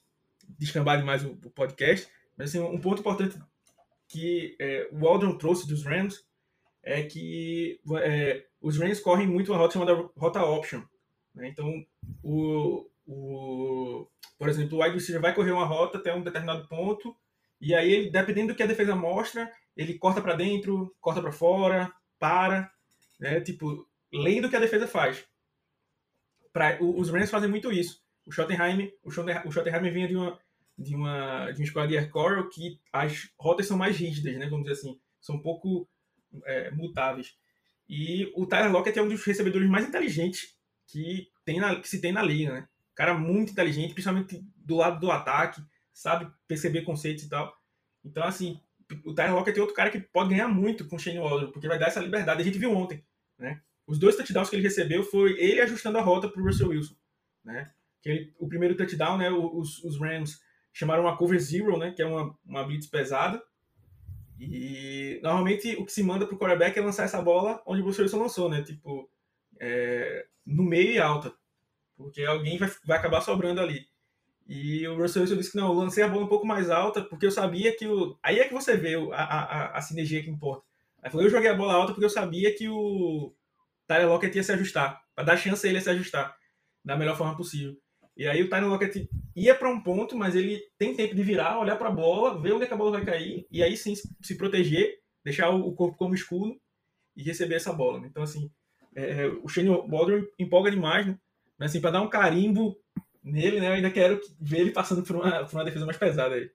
[0.57, 3.39] descambar demais o, o, podcast, mas assim, um ponto importante
[4.07, 6.25] que é, o Waldron trouxe dos Rams
[6.81, 10.83] é que é, os Rams correm muito uma rota chamada rota option.
[11.33, 11.49] Né?
[11.49, 11.85] Então,
[12.21, 17.15] o, o, por exemplo, o wide receiver vai correr uma rota até um determinado ponto,
[17.59, 21.91] e aí, dependendo do que a defesa mostra, ele corta para dentro, corta para fora,
[22.19, 22.69] para,
[23.19, 23.39] né?
[23.39, 25.25] Tipo, lendo o que a defesa faz.
[26.51, 28.03] Pra, os Rams fazem muito isso.
[28.25, 30.39] O Schottenheim, o Schottenheim, o Schottenheim vinha de uma
[30.77, 32.11] de uma de uma escola de Air
[32.51, 34.47] que as rotas são mais rígidas, né?
[34.49, 35.87] Vamos dizer assim, são um pouco
[36.45, 37.35] é, mutáveis.
[37.87, 40.55] E o Tyler Lockett é um dos recebedores mais inteligentes
[40.87, 42.67] que tem na, que se tem na liga, né?
[42.95, 47.55] Cara muito inteligente, principalmente do lado do ataque, sabe perceber conceitos e tal.
[48.03, 48.59] Então assim,
[49.05, 51.67] o Tyler Lockett é outro cara que pode ganhar muito com o Shane Waldron, porque
[51.67, 52.41] vai dar essa liberdade.
[52.41, 53.03] A gente viu ontem,
[53.37, 53.61] né?
[53.85, 56.95] Os dois touchdowns que ele recebeu foi ele ajustando a rota para o Russell Wilson,
[57.43, 57.71] né?
[58.01, 59.29] Que ele, o primeiro touchdown, né?
[59.29, 60.41] Os, os Rams
[60.71, 61.91] chamaram uma cover zero, né?
[61.91, 63.41] Que é uma, uma blitz pesada.
[64.39, 67.85] E normalmente o que se manda para o quarterback é lançar essa bola onde o
[67.85, 68.61] Russell Wilson lançou, né?
[68.61, 69.09] Tipo,
[69.59, 71.33] é, no meio e alta.
[71.95, 73.87] Porque alguém vai, vai acabar sobrando ali.
[74.47, 77.01] E o Russell Wilson disse que não, eu lancei a bola um pouco mais alta
[77.01, 78.17] porque eu sabia que o.
[78.21, 80.65] Aí é que você vê a, a, a sinergia que importa.
[81.01, 83.33] Aí falou, eu joguei a bola alta porque eu sabia que o,
[83.87, 86.35] Tyler Lockett ia se ajustar, para dar chance a ele a se ajustar
[86.83, 87.77] da melhor forma possível.
[88.15, 91.59] E aí o Tyler Lockett ia para um ponto, mas ele tem tempo de virar,
[91.59, 94.37] olhar para a bola, ver onde é a bola vai cair, e aí sim se
[94.37, 96.59] proteger, deixar o corpo como escudo
[97.15, 97.99] e receber essa bola.
[97.99, 98.07] Né?
[98.09, 98.51] Então, assim,
[98.95, 101.17] é, o Shane Baldwin empolga demais, né?
[101.57, 102.75] Mas, assim, para dar um carimbo
[103.23, 103.67] nele, né?
[103.67, 106.49] Eu ainda quero ver ele passando por uma, por uma defesa mais pesada aí.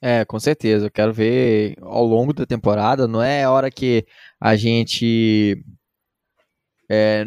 [0.00, 0.86] É, com certeza.
[0.86, 3.08] Eu quero ver ao longo da temporada.
[3.08, 4.06] Não é hora que
[4.40, 5.62] a gente.
[6.88, 7.24] É,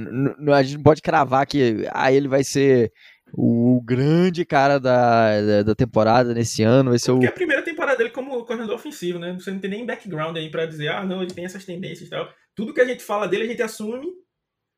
[0.53, 2.91] a gente não pode cravar que ah, ele vai ser
[3.33, 6.91] o grande cara da, da, da temporada nesse ano.
[6.91, 7.27] Vai ser Porque o...
[7.27, 9.33] é a primeira temporada dele como coordenador ofensivo, né?
[9.33, 12.09] Você não tem nem background aí para dizer, ah, não, ele tem essas tendências e
[12.09, 12.29] tal.
[12.57, 14.11] Tudo que a gente fala dele, a gente assume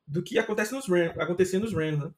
[0.06, 1.16] do que acontece nos Rams,
[1.62, 2.12] nos Rams, né?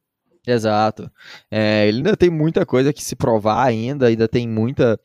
[0.47, 1.11] Exato.
[1.51, 4.99] É, ele ainda tem muita coisa que se provar ainda, ainda tem muita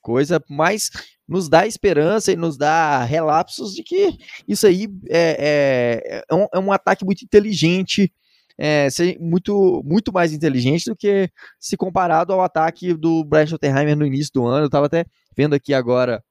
[0.00, 0.88] coisa, mas
[1.26, 6.46] nos dá esperança e nos dá relapsos de que isso aí é, é, é, um,
[6.54, 8.12] é um, ataque muito inteligente,
[8.56, 8.86] é,
[9.18, 14.32] muito, muito mais inteligente do que se comparado ao ataque do Brian Schottenheimer no início
[14.32, 14.62] do ano.
[14.62, 15.04] Eu estava até
[15.36, 16.22] vendo aqui agora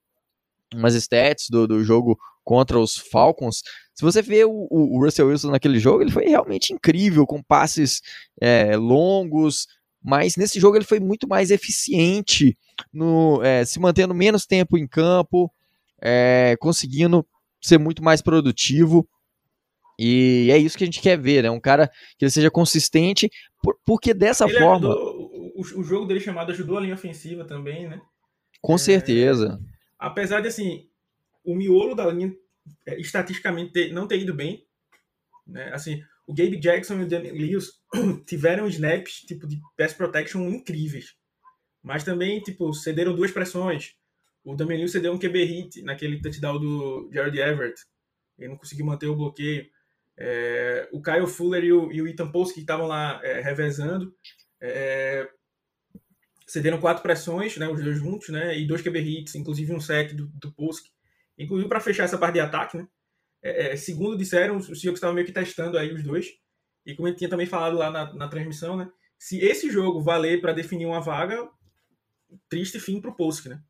[0.74, 3.62] umas stats do, do jogo contra os Falcons.
[3.94, 8.02] Se você vê o, o, Russell Wilson naquele jogo, ele foi realmente incrível, com passes
[8.40, 9.68] é, longos,
[10.02, 12.58] mas nesse jogo ele foi muito mais eficiente,
[12.94, 15.52] no, é, se mantendo menos tempo em campo,
[16.02, 17.28] é, conseguindo
[17.62, 19.06] ser muito mais produtivo.
[20.00, 21.52] E é isso que a gente quer ver, né?
[21.52, 23.30] Um cara que ele seja consistente,
[23.62, 24.88] por, porque dessa ele forma.
[24.88, 28.00] Ajudou, o, o, jogo dele chamado ajudou a linha ofensiva também, né?
[28.62, 29.60] Com é, certeza.
[30.00, 30.88] Apesar de assim,
[31.48, 32.36] o miolo da linha
[32.86, 34.66] é, estatisticamente não ter ido bem,
[35.48, 35.72] né?
[35.74, 37.72] Assim, o Gabe Jackson e o Damian Lewis
[38.28, 41.16] tiveram snaps tipo de pass protection incríveis,
[41.82, 43.96] mas também tipo cederam duas pressões.
[44.44, 47.82] O Damian Lewis cedeu um QB hit naquele touchdown do Jared Everett,
[48.38, 49.66] ele não conseguiu manter o bloqueio.
[50.20, 54.14] É, o Kyle Fuller e o, e o Ethan Post que estavam lá é, revezando
[54.60, 55.30] é,
[56.48, 60.14] cederam quatro pressões, né, os dois juntos, né, e dois QB hits, inclusive um sec
[60.14, 60.52] do, do
[61.38, 62.88] Inclusive, para fechar essa parte de ataque, né?
[63.42, 66.34] É, é segundo disseram, os Seahawks estavam meio que testando aí os dois.
[66.86, 68.90] E como gente tinha também falado lá na, na transmissão, né?
[69.20, 71.50] Se esse jogo valer para definir uma vaga,
[72.50, 73.62] triste fim para o Polsk, né?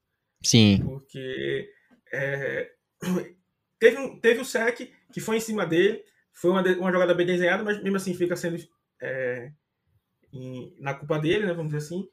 [0.44, 0.82] Sim.
[0.84, 1.70] Porque
[2.12, 2.72] é,
[3.80, 7.26] teve, um, teve um sec que foi em cima dele, foi uma, uma jogada bem
[7.26, 8.58] desenhada, mas mesmo assim fica sendo
[9.02, 9.52] é,
[10.32, 11.54] em, na culpa dele, né?
[11.54, 12.08] Vamos dizer assim.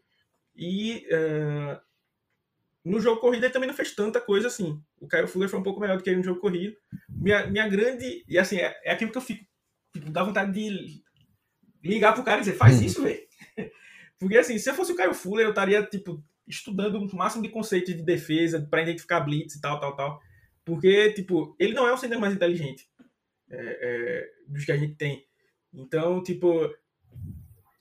[0.56, 1.80] E é,
[2.84, 4.80] no jogo corrido ele também não fez tanta coisa assim.
[5.00, 6.76] O Kyle Fuller foi um pouco melhor do que ele no jogo corrido.
[7.08, 8.24] Minha, minha grande.
[8.28, 9.44] E assim, é, é aquilo que eu fico.
[9.92, 11.02] Tipo, dá vontade de
[11.82, 13.20] ligar pro cara e dizer, faz isso, velho.
[14.18, 17.48] Porque assim, se eu fosse o Kyle Fuller, eu estaria, tipo, estudando o máximo de
[17.48, 20.20] conceitos de defesa para identificar blitz e tal, tal, tal.
[20.64, 22.88] Porque, tipo, ele não é o center mais inteligente
[23.50, 25.26] é, é, dos que a gente tem.
[25.72, 26.70] Então, tipo,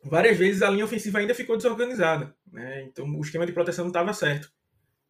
[0.04, 2.36] várias vezes a linha ofensiva ainda ficou desorganizada.
[2.52, 2.84] Né?
[2.84, 4.52] Então, o esquema de proteção não estava certo.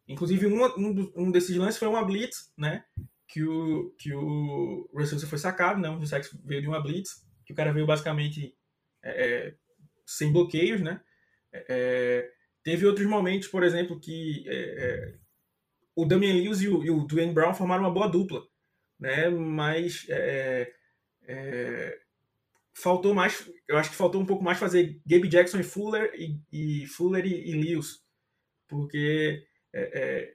[0.06, 2.84] Inclusive, uma, um, um, desses lances foi uma blitz, né?
[3.26, 5.88] Que o, que o Russell foi sacado, né?
[5.88, 8.54] O Sacks veio de uma blitz, que o cara veio basicamente
[9.02, 9.54] é, é
[10.06, 11.00] sem bloqueios, né?
[11.52, 12.30] É, é,
[12.62, 15.14] teve outros momentos, por exemplo, que é, é,
[15.96, 18.42] o Damian Lewis e o, e o Dwayne Brown formaram uma boa dupla,
[18.98, 19.30] né?
[19.30, 20.06] Mas
[22.74, 26.38] faltou mais, eu acho que faltou um pouco mais fazer Gabe Jackson e Fuller e,
[26.52, 28.02] e Fuller e, e Lewis,
[28.66, 30.34] porque é, é,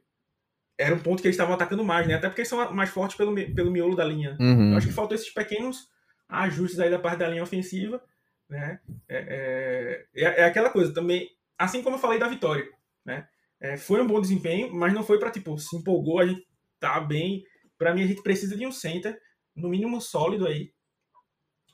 [0.77, 2.15] era um ponto que eles estavam atacando mais, né?
[2.15, 4.37] Até porque eles são mais fortes pelo, pelo miolo da linha.
[4.39, 4.71] Uhum.
[4.71, 5.89] Eu acho que faltou esses pequenos
[6.27, 8.01] ajustes aí da parte da linha ofensiva,
[8.49, 8.79] né?
[9.07, 12.67] É, é, é, é aquela coisa também, assim como eu falei da vitória,
[13.05, 13.27] né?
[13.59, 16.45] É, foi um bom desempenho, mas não foi para tipo se empolgou, a gente
[16.79, 17.43] tá bem.
[17.77, 19.19] Para mim a gente precisa de um center
[19.55, 20.71] no mínimo sólido aí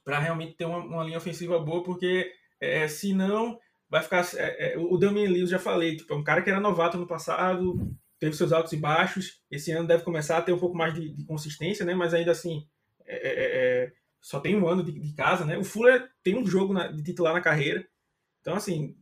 [0.03, 3.59] para realmente ter uma, uma, linha ofensiva boa, porque é, se não
[3.95, 4.25] vai ficar.
[4.35, 7.07] É, é, o Damian Lewis já falei, tipo, é um cara que era novato no
[7.07, 9.41] passado, teve seus altos e baixos.
[9.49, 11.93] Esse ano deve começar a ter um pouco mais de, de consistência, né?
[11.95, 12.67] Mas ainda assim,
[13.05, 15.57] é, é, é só tem um ano de, de, casa, né?
[15.57, 17.87] O Fuller tem um jogo na, de titular na carreira.
[18.41, 18.95] Então, assim,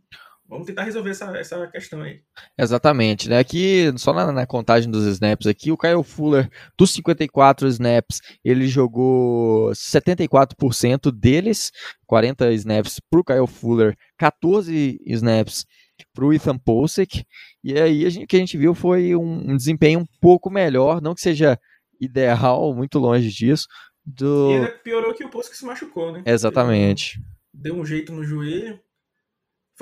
[0.47, 2.21] vamos tentar resolver essa, essa questão aí.
[2.57, 3.39] Exatamente, né?
[3.39, 8.67] Aqui, só na, na, contagem dos snaps aqui, o Kyle Fuller, dos 54 snaps, ele
[8.67, 11.71] jogou 74% deles,
[12.05, 15.65] 40 snaps pro Kyle Fuller, 14 snaps
[16.13, 17.25] pro Ethan Posek,
[17.63, 21.15] e aí o que a gente viu foi um, um, desempenho um pouco melhor, não
[21.15, 21.57] que seja
[21.99, 23.67] ideal, muito longe disso,
[24.05, 24.51] do...
[24.51, 26.23] E ainda piorou que o Posek se machucou, né?
[26.25, 27.17] Exatamente.
[27.53, 28.79] Ele deu um jeito no joelho,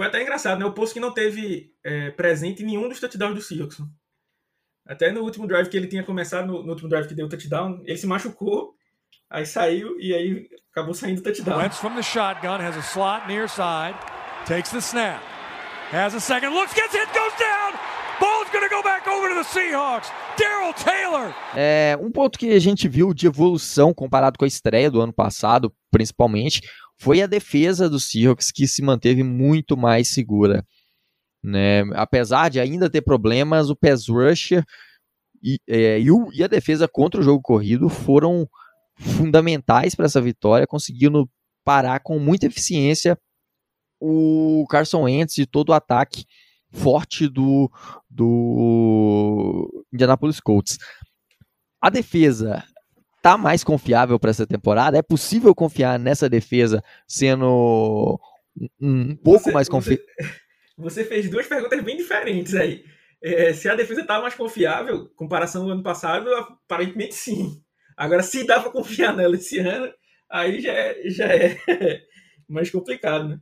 [0.02, 0.66] foi até engraçado, né?
[0.66, 3.78] O Post que não teve é, presente em nenhum dos touchdowns do Seahawks.
[4.84, 7.30] Até no último drive que ele tinha começado, no, no, último drive que deu o
[7.30, 8.74] touchdown, ele se machucou.
[9.30, 11.60] Aí saiu e aí acabou saindo o touchdown.
[11.60, 13.96] Wentz from the shotgun has a slot near side,
[14.48, 15.22] takes the snap,
[15.94, 17.80] has a second, looks, gets hit, goes down.
[18.20, 20.12] Ball's gonna go back over to the Seahawks.
[20.36, 21.32] Daryl Taylor.
[21.56, 25.14] É, um ponto que a gente viu de evolução comparado com a estreia do ano
[25.14, 26.62] passado, principalmente,
[27.02, 30.64] foi a defesa do Seahawks que se manteve muito mais segura.
[31.44, 31.82] Né?
[31.96, 34.64] Apesar de ainda ter problemas, o pass rusher
[35.42, 38.48] e, é, e, o, e a defesa contra o jogo corrido foram
[38.96, 41.28] fundamentais para essa vitória, conseguindo
[41.66, 43.18] parar com muita eficiência
[44.00, 46.26] o Carson Wentz e todo o ataque
[46.72, 47.68] forte do,
[48.08, 50.78] do Indianapolis Colts.
[51.82, 52.64] A defesa
[53.22, 54.98] tá mais confiável para essa temporada?
[54.98, 58.20] É possível confiar nessa defesa sendo
[58.80, 60.06] um, pouco você, mais confiável?
[60.78, 62.84] Você, você, fez duas perguntas bem diferentes aí.
[63.24, 67.62] É, se a defesa tá mais confiável, comparação do ano passado, aparentemente sim.
[67.96, 69.94] Agora, se dá para confiar nela esse ano,
[70.30, 71.58] aí já é, já é
[72.50, 73.40] mais complicado, né?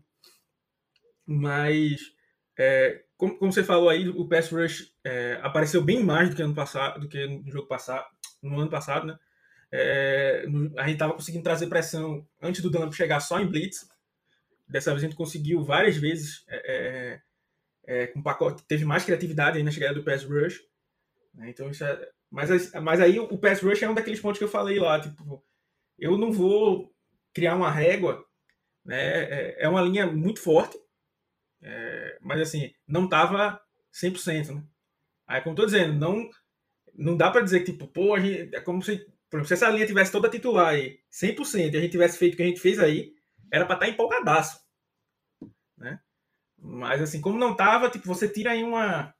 [1.25, 2.01] Mas,
[2.57, 6.41] é, como, como, você falou aí, o pass rush é, apareceu bem mais do que
[6.41, 8.05] ano passado, do que no jogo passado,
[8.43, 9.17] no ano passado, né?
[9.71, 10.45] É,
[10.77, 13.87] a gente estava conseguindo trazer pressão antes do Dunlap chegar só em blitz.
[14.67, 17.21] Dessa vez a gente conseguiu várias vezes é,
[17.87, 20.61] é, é com pacote, teve mais criatividade aí na chegada do pass rush.
[21.33, 21.49] Né?
[21.49, 24.79] Então é, mas, mas aí o pass rush é um daqueles pontos que eu falei
[24.79, 25.43] lá, tipo,
[25.97, 26.93] eu não vou
[27.33, 28.23] criar uma régua,
[28.85, 29.23] né?
[29.23, 30.77] É, é uma linha muito forte,
[32.21, 33.59] mas assim, não tava
[33.93, 34.63] 100%, né?
[35.27, 36.27] Aí, como eu tô dizendo, não,
[36.95, 39.05] não dá para dizer que, tipo, pô, a gente, é como se,
[39.37, 42.37] exemplo, se essa linha tivesse toda titular aí, 100%, e a gente tivesse feito o
[42.37, 43.13] que a gente fez aí,
[43.51, 44.59] era para estar tá empolgadaço,
[45.77, 45.99] né?
[46.57, 49.13] Mas assim, como não tava, tipo, você tira aí uma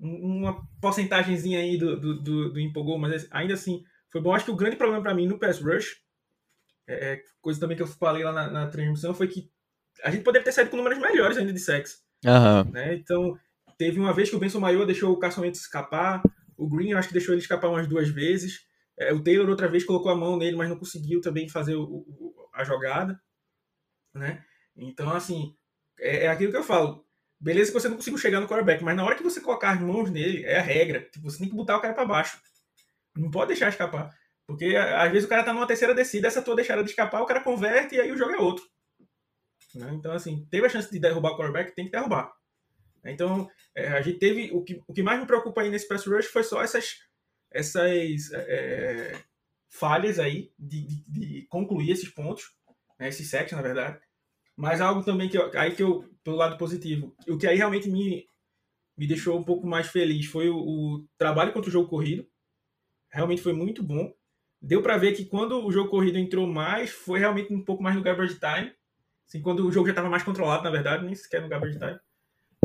[0.00, 4.32] uma porcentagemzinha aí do, do, do, do, empolgou, mas ainda assim foi bom.
[4.32, 5.96] Acho que o grande problema para mim no pass rush,
[6.86, 9.50] é, é, coisa também que eu falei lá na, na, transmissão, foi que
[10.04, 11.98] a gente poderia ter saído com números melhores ainda de sexo.
[12.24, 12.70] Uhum.
[12.70, 12.94] Né?
[12.94, 13.36] Então,
[13.76, 16.22] teve uma vez que o Benson Maior deixou o Carson Wentz escapar,
[16.56, 18.67] o Green eu acho que deixou ele escapar umas duas vezes,
[18.98, 21.84] é, o Taylor outra vez colocou a mão nele, mas não conseguiu também fazer o,
[21.84, 23.20] o, a jogada.
[24.14, 24.44] Né?
[24.76, 25.54] Então, assim,
[26.00, 27.06] é, é aquilo que eu falo
[27.40, 29.80] Beleza que você não conseguiu chegar no quarterback, mas na hora que você colocar as
[29.80, 31.08] mãos nele, é a regra.
[31.12, 32.40] Tipo, você tem que botar o cara para baixo.
[33.16, 34.12] Não pode deixar escapar.
[34.44, 37.26] Porque às vezes o cara tá numa terceira descida, essa tua deixada de escapar, o
[37.26, 38.64] cara converte e aí o jogo é outro.
[39.74, 39.92] Né?
[39.94, 42.32] Então, assim, teve a chance de derrubar o quarterback, tem que derrubar.
[43.04, 44.50] Então, é, a gente teve.
[44.52, 46.96] O que, o que mais me preocupa aí nesse press rush foi só essas,
[47.50, 49.18] essas é,
[49.68, 52.52] falhas aí de, de, de, concluir esses pontos,
[52.98, 54.00] né, esses sets, na verdade.
[54.56, 57.88] Mas algo também que eu, aí que eu, pelo lado positivo, o que aí realmente
[57.88, 58.26] me,
[58.96, 62.26] me deixou um pouco mais feliz foi o, o trabalho contra o jogo corrido.
[63.10, 64.12] Realmente foi muito bom.
[64.60, 67.94] Deu para ver que quando o jogo corrido entrou mais, foi realmente um pouco mais
[67.94, 68.74] no garbage time.
[69.26, 71.98] Assim, quando o jogo já estava mais controlado, na verdade, nem sequer no garbage time.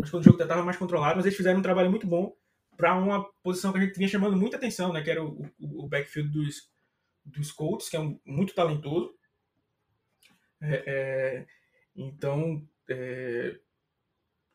[0.00, 2.34] Mas quando o jogo já estava mais controlado, mas eles fizeram um trabalho muito bom
[2.76, 5.02] para uma posição que a gente vinha chamando muita atenção, né?
[5.02, 6.70] Que era o, o, o backfield dos,
[7.24, 9.14] dos Colts, que é um, muito talentoso.
[10.60, 11.46] É, é,
[11.94, 13.58] então, é,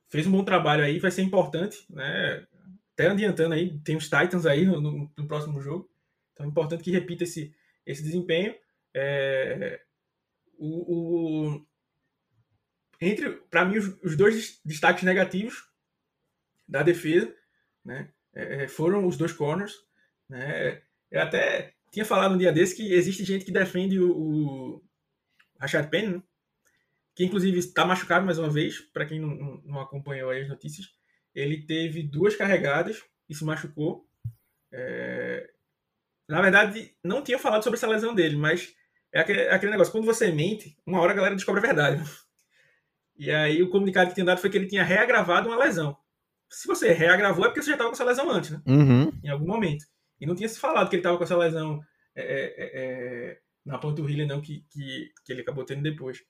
[0.10, 2.46] fez um bom trabalho aí, vai ser importante, né?
[2.94, 5.90] Até adiantando aí, tem os Titans aí no, no, no próximo jogo.
[6.34, 7.56] Então é importante que repita esse,
[7.86, 8.56] esse desempenho.
[8.94, 9.82] É,
[10.58, 11.66] o, o,
[13.00, 15.70] entre, para mim, os, os, dois destaques negativos
[16.68, 17.34] da defesa,
[17.84, 18.12] né?
[18.34, 19.74] É, foram os dois corners,
[20.30, 20.82] né?
[21.12, 24.84] Eu até tinha falado um dia desse que existe gente que defende o, o
[25.60, 26.24] Rashad Penny, né?
[27.16, 30.88] que inclusive está machucado mais uma vez, para quem não, não, acompanhou as notícias.
[31.34, 34.08] Ele teve duas carregadas e se machucou.
[34.72, 35.50] É...
[36.28, 38.74] Na verdade, não tinha falado sobre essa lesão dele, mas
[39.12, 42.04] é aquele, é aquele, negócio, quando você mente, uma hora a galera descobre a verdade.
[43.18, 45.98] E aí o comunicado que tinha dado foi que ele tinha reagravado uma lesão.
[46.50, 48.62] Se você reagravou, é porque você já estava com essa lesão antes, né?
[48.66, 49.12] Uhum.
[49.24, 49.86] Em algum momento.
[50.20, 51.80] E não tinha se falado que ele estava com essa lesão
[52.16, 56.24] é, é, é na panturrilha, não, que, que, que ele acabou tendo depois.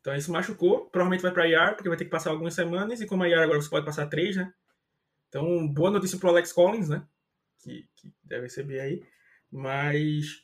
[0.00, 3.00] Então ele se machucou, provavelmente vai para IR, porque vai ter que passar algumas semanas,
[3.00, 4.52] e como a IR agora você pode passar três, né?
[5.28, 7.04] Então, boa notícia pro Alex Collins, né?
[7.58, 9.02] Que, que deve receber aí.
[9.50, 10.42] Mas,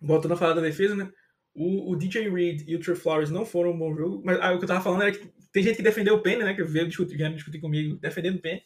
[0.00, 1.10] voltando a falar da defesa, né?
[1.52, 4.52] O, o DJ Reed e o Trey Flowers não foram um bom jogo, mas ah,
[4.52, 6.52] o que eu tava falando era que tem gente que defendeu o Penny, né?
[6.52, 8.60] Que veio discutir, veio discutir comigo defendendo o Penny.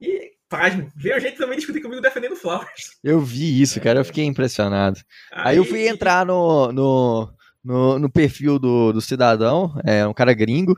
[0.00, 2.98] E, pasme, veio gente também discutir comigo defendendo o Flowers.
[3.04, 4.98] Eu vi isso, cara, eu fiquei impressionado.
[5.30, 7.32] Aí, Aí eu fui entrar no, no,
[7.62, 10.76] no, no perfil do, do cidadão, é um cara gringo.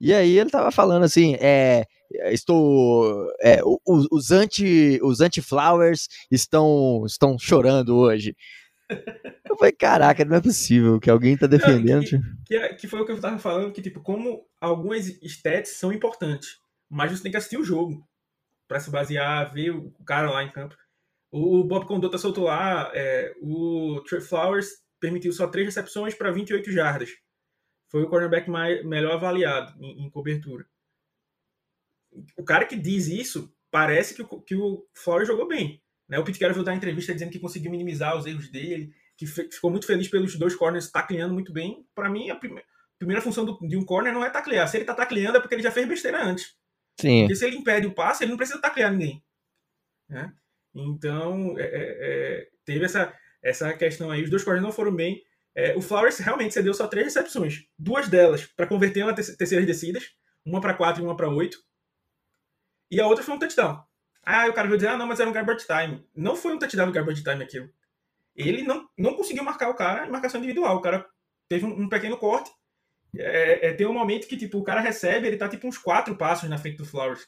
[0.00, 1.86] E aí ele tava falando assim, é,
[2.32, 8.34] estou, é, os, os anti, os anti-flowers estão, estão chorando hoje.
[9.48, 12.02] Eu falei, caraca, não é possível que alguém tá defendendo.
[12.02, 15.06] Não, que, que, é, que, foi o que eu tava falando, que tipo, como algumas
[15.22, 18.06] stats são importantes, mas você tem que assistir o jogo
[18.66, 20.74] para se basear, ver o cara lá em campo.
[21.30, 26.70] O Bob Condota soltou lá, é, o Trey Flowers permitiu só três recepções para 28
[26.70, 27.10] jardas.
[27.90, 30.64] Foi o cornerback mais, melhor avaliado em, em, cobertura.
[32.36, 35.82] O cara que diz isso, parece que o, que o Flowers jogou bem.
[36.08, 36.18] Né?
[36.18, 39.86] O Pete Carroll dar entrevista dizendo que conseguiu minimizar os erros dele, que ficou muito
[39.86, 41.86] feliz pelos dois corners tacleando muito bem.
[41.94, 42.62] Para mim, a prime
[42.98, 44.68] primeira função do, de um corner não é taclear.
[44.68, 46.54] Se ele tá tacleando é porque ele já fez besteira antes.
[47.00, 47.22] Sim.
[47.22, 49.24] Porque se ele impede o passe, ele não precisa taclear ninguém.
[50.08, 50.32] Né?
[50.74, 54.22] Então, é, é, é, teve essa, essa questão aí.
[54.22, 55.20] Os dois corners não foram bem.
[55.54, 57.64] É, o Flowers realmente cedeu só três recepções.
[57.76, 60.12] Duas delas para converter em terceiras descidas.
[60.44, 61.58] Uma para quatro e uma para oito.
[62.90, 63.82] E a outra foi um touchdown.
[64.24, 66.06] Ah, o cara veio dizer, ah, não, mas era um garbage time.
[66.14, 67.68] Não foi um touchdown no garbage time aquilo.
[68.36, 70.76] Ele não, não conseguiu marcar o cara em marcação individual.
[70.76, 71.06] O cara
[71.48, 72.50] teve um, um pequeno corte.
[73.16, 76.16] É, é, tem um momento que, tipo, o cara recebe, ele tá, tipo, uns quatro
[76.16, 77.26] passos na frente do Flowers.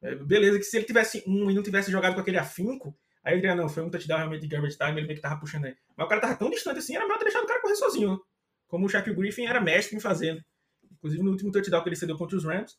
[0.00, 3.34] É, beleza, que se ele tivesse um e não tivesse jogado com aquele afinco, aí
[3.34, 5.66] eu diria, não, foi um touchdown realmente de garbage time, ele meio que tava puxando
[5.66, 5.76] aí.
[5.96, 8.12] Mas o cara tava tão distante assim, era melhor ter deixado o cara correr sozinho.
[8.12, 8.18] Né?
[8.68, 10.42] Como o Shaquille Griffin era mestre em fazendo.
[10.90, 12.76] Inclusive no último touchdown que ele cedeu contra os Rams.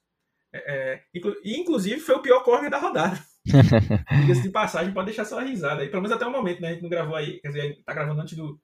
[0.52, 1.04] É, é
[1.44, 3.20] e inclusive foi o pior corner da rodada.
[3.46, 5.90] Diga-se de passagem, pode deixar só uma risada aí.
[5.90, 6.70] Pelo menos até o momento, né?
[6.70, 8.60] A gente não gravou aí, quer dizer, tá gravando antes do.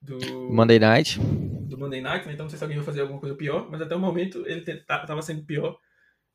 [0.00, 1.18] do Monday Night.
[1.18, 2.34] Do Monday Night, né?
[2.34, 4.62] Então não sei se alguém vai fazer alguma coisa pior, mas até o momento ele
[4.82, 5.78] tá, tava sendo pior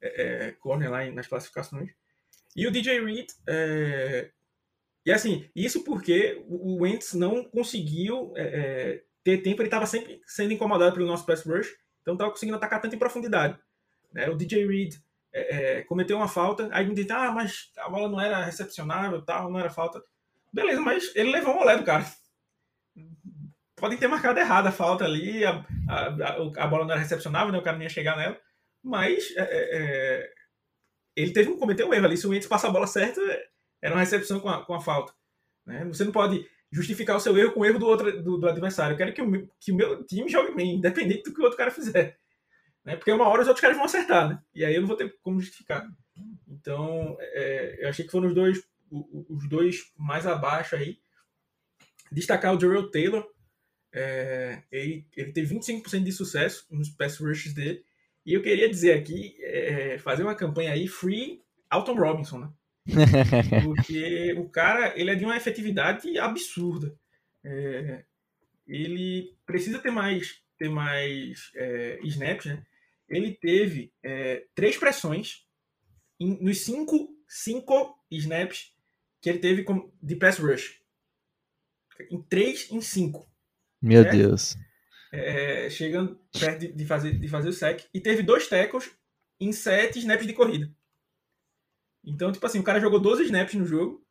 [0.02, 1.92] é, é, corner lá nas classificações.
[2.56, 3.28] E o DJ Reed.
[3.48, 4.32] É,
[5.06, 10.20] e assim, isso porque o Wentz não conseguiu é, é, ter tempo, ele estava sempre
[10.26, 11.68] sendo incomodado pelo nosso pass rush,
[12.02, 13.60] então estava conseguindo atacar tanto em profundidade.
[14.12, 14.28] Né?
[14.30, 14.96] O DJ Reed
[15.36, 19.22] é, é, cometeu uma falta, aí me diz, ah, mas a bola não era recepcionável,
[19.22, 20.02] tal, não era falta.
[20.54, 22.06] Beleza, mas ele levou um olé do cara.
[23.76, 27.60] Podem ter marcado errado a falta ali, a, a, a, bola não era recepcionável, né?
[27.60, 28.40] o cara nem ia chegar nela,
[28.82, 30.34] mas é, é, é
[31.18, 32.16] ele teve um, cometeu um erro ali.
[32.16, 33.22] Se o Wentz passa a bola certa,
[33.82, 35.14] era uma recepção com a, com a falta.
[35.66, 35.84] Né?
[35.86, 38.94] Você não pode justificar o seu erro com o erro do, outro, do, do adversário.
[38.94, 41.58] Eu quero que o, que o meu time jogue bem, independente do que o outro
[41.58, 42.18] cara fizer.
[42.86, 42.96] Né?
[42.96, 44.40] Porque uma hora os outros caras vão acertar, né?
[44.54, 45.86] E aí eu não vou ter como justificar.
[46.48, 51.00] Então, é, eu achei que foram os dois, os dois mais abaixo aí.
[52.12, 53.26] Destacar o Jarrell Taylor.
[53.92, 57.84] É, ele, ele teve 25% de sucesso nos pass rushes dele.
[58.26, 62.50] E eu queria dizer aqui, é, fazer uma campanha aí, free Alton Robinson, né?
[63.64, 66.96] Porque o cara, ele é de uma efetividade absurda.
[67.44, 68.04] É,
[68.68, 72.64] ele precisa ter mais, ter mais é, snaps, né?
[73.10, 75.46] Ele teve é, três pressões
[76.20, 78.74] em, nos cinco, cinco snaps
[79.22, 80.82] que ele teve com, de pass rush.
[82.12, 83.30] Em três, em cinco.
[83.82, 84.18] Meu certo?
[84.18, 84.58] Deus.
[85.12, 87.86] É, chegando perto de, de, fazer, de fazer o sec.
[87.94, 88.92] E teve dois tackles
[89.40, 90.74] em sete snaps de corrida.
[92.04, 94.06] Então, tipo assim, o cara jogou 12 snaps no jogo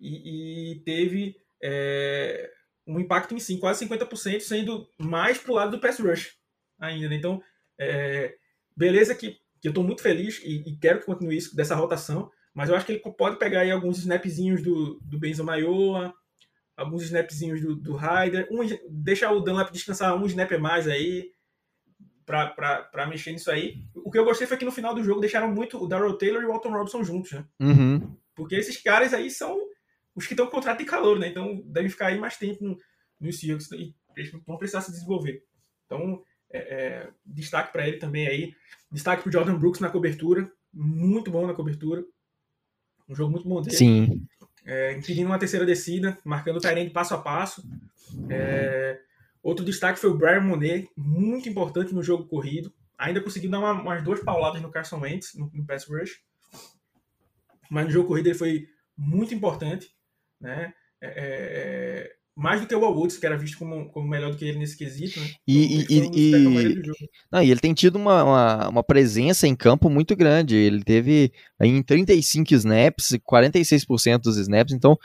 [0.00, 2.50] e, e teve é,
[2.86, 6.38] um impacto em sim, quase 50%, sendo mais pro lado do pass rush
[6.78, 7.08] ainda.
[7.08, 7.16] Né?
[7.16, 7.42] Então,
[7.78, 8.34] é,
[8.76, 12.30] beleza que, que eu estou muito feliz e, e, quero que continue isso dessa rotação,
[12.54, 16.12] mas eu acho que ele pode pegar aí alguns snapzinhos do, do Benzo Maioa,
[16.76, 18.58] alguns snapzinhos do, do Ryder, um,
[18.88, 21.32] deixar o Dunlap descansar um snap mais aí,
[22.28, 23.82] para mexer nisso aí.
[23.94, 26.42] O que eu gostei foi que no final do jogo deixaram muito o Darrell Taylor
[26.42, 27.44] e o Alton Robinson juntos, né?
[27.58, 28.16] Uhum.
[28.34, 29.58] Porque esses caras aí são
[30.14, 31.28] os que estão com contrato de calor, né?
[31.28, 32.78] Então devem ficar aí mais tempo no,
[33.18, 33.94] no Seahawks e
[34.46, 35.42] vão precisar se desenvolver.
[35.86, 38.54] Então, é, é, destaque para ele também aí.
[38.90, 40.50] Destaque para Jordan Brooks na cobertura.
[40.72, 42.04] Muito bom na cobertura.
[43.08, 43.76] Um jogo muito bom dele.
[43.76, 44.26] Sim.
[44.64, 47.62] É, impedindo uma terceira descida, marcando o Tyrande passo a passo.
[48.28, 49.00] É,
[49.42, 52.72] outro destaque foi o Brian Monet, muito importante no jogo corrido.
[52.96, 56.20] Ainda conseguiu dar uma, umas duas pauladas no Carson Wentz, no, no pass rush.
[57.70, 59.90] Mas no jogo corrido ele foi muito importante.
[60.40, 60.74] Né?
[61.00, 64.36] É, é, é mais do que o Woods, que era visto como, como melhor do
[64.36, 65.26] que ele nesse quesito, né?
[65.44, 66.82] E, então, e, e,
[67.32, 70.54] não, e ele tem tido uma, uma, uma, presença em campo muito grande.
[70.54, 74.96] Ele teve em 35 snaps, 46% dos snaps, então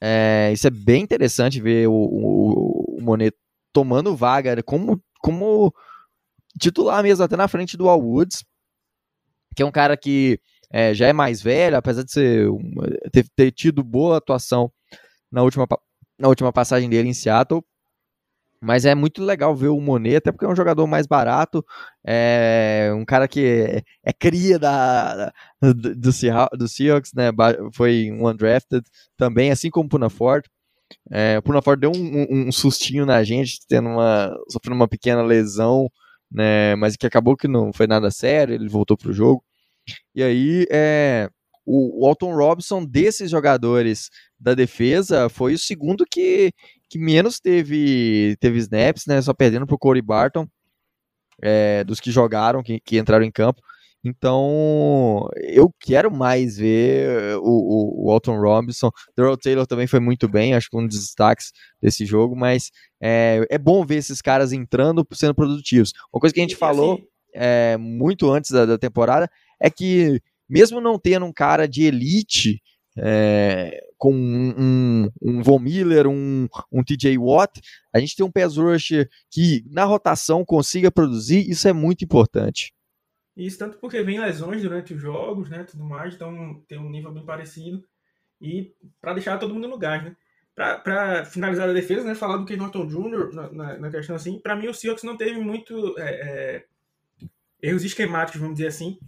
[0.00, 3.36] é, isso é bem interessante ver o, o, o Monet
[3.74, 5.74] tomando vaga como, como
[6.58, 8.42] titular mesmo, até na frente do Al Woods,
[9.54, 10.40] que é um cara que
[10.72, 12.48] é, já é mais velho, apesar de ser,
[13.12, 14.72] ter, ter tido boa atuação
[15.30, 15.68] na última
[16.20, 17.64] na última passagem dele em Seattle.
[18.62, 21.64] Mas é muito legal ver o Monet, até porque é um jogador mais barato,
[22.06, 26.12] é um cara que é, cria da, do, do
[26.68, 27.30] Seahawks, né?
[27.72, 28.84] Foi um undrafted
[29.16, 30.44] também, assim como o Puna Ford.
[31.10, 35.22] É, o Purnafort deu um, um, um, sustinho na gente, tendo uma, sofrendo uma pequena
[35.22, 35.90] lesão,
[36.30, 39.44] né, mas que acabou que não foi nada sério, ele voltou para o jogo.
[40.14, 41.28] E aí, é,
[41.66, 44.10] o, o Alton Robson, desses jogadores
[44.40, 46.52] da defesa, foi o segundo que,
[46.88, 50.46] que menos teve, teve snaps, né, só perdendo para o Corey Barton,
[51.42, 53.60] é, dos que jogaram, que, que entraram em campo.
[54.02, 58.90] Então, eu quero mais ver o, o, o Alton Robinson.
[59.14, 63.44] Daryl Taylor também foi muito bem, acho que um dos destaques desse jogo, mas é,
[63.50, 65.92] é bom ver esses caras entrando, sendo produtivos.
[66.12, 69.30] Uma coisa que a gente falou assim é, muito antes da, da, temporada
[69.60, 72.60] é que, mesmo não tendo um cara de elite,
[72.98, 77.60] é, com um, um, Von Miller, um, um TJ Watt,
[77.92, 78.92] a gente tem um pass rush
[79.30, 82.72] que na rotação consiga produzir, isso é muito importante.
[83.36, 87.12] Isso tanto porque vem lesões durante os jogos, né, tudo mais, então tem um nível
[87.12, 87.84] bem parecido.
[88.40, 90.16] E para deixar todo mundo no gás, né?
[90.54, 93.34] Para finalizar a defesa, né, falar do Ken Norton Jr.
[93.34, 96.64] Na, na, na, questão assim, para mim o Seahawks não teve muito é, é,
[97.62, 98.98] erros esquemáticos, vamos dizer assim,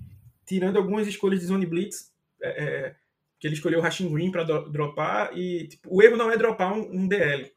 [0.44, 2.12] tirando algumas escolhas de zone blitz,
[2.42, 2.96] é, é
[3.42, 6.72] que ele escolheu o Rashing Green para dropar e tipo, o erro não é dropar
[6.74, 7.50] um, um DL.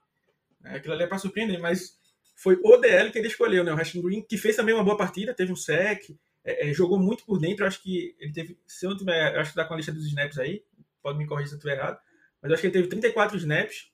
[0.59, 1.99] Né, aquilo ali é para surpreender, mas
[2.35, 3.71] foi o DL que ele escolheu, né?
[3.71, 6.09] O Rashing Green, que fez também uma boa partida, teve um sec,
[6.43, 7.67] é, é, jogou muito por dentro.
[7.67, 10.07] Acho que ele teve, se eu não tiver, acho que dá com a lista dos
[10.07, 10.63] snaps aí,
[11.03, 11.99] pode me corrigir se eu estiver errado,
[12.41, 13.91] mas acho que ele teve 34 snaps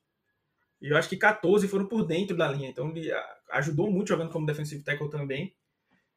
[0.82, 2.70] e eu acho que 14 foram por dentro da linha.
[2.70, 3.12] Então ele
[3.50, 5.54] ajudou muito jogando como defensive tackle também.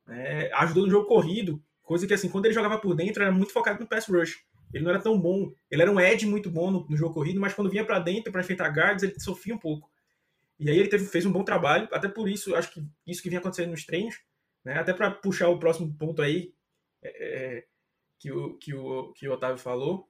[0.09, 3.53] É, ajudou no jogo corrido, coisa que assim, quando ele jogava por dentro era muito
[3.53, 4.39] focado no pass rush.
[4.75, 5.55] Ele não era tão bom.
[5.71, 8.33] Ele era um edge muito bom no, no jogo corrido, mas quando vinha para dentro
[8.33, 9.89] para enfrentar guards, ele sofria um pouco.
[10.59, 13.29] E aí ele teve, fez um bom trabalho, até por isso, acho que isso que
[13.29, 14.17] vinha acontecendo nos treinos,
[14.65, 14.79] né?
[14.79, 16.53] Até para puxar o próximo ponto aí
[17.03, 17.65] é, é,
[18.19, 20.09] que, o, que, o, que o Otávio falou.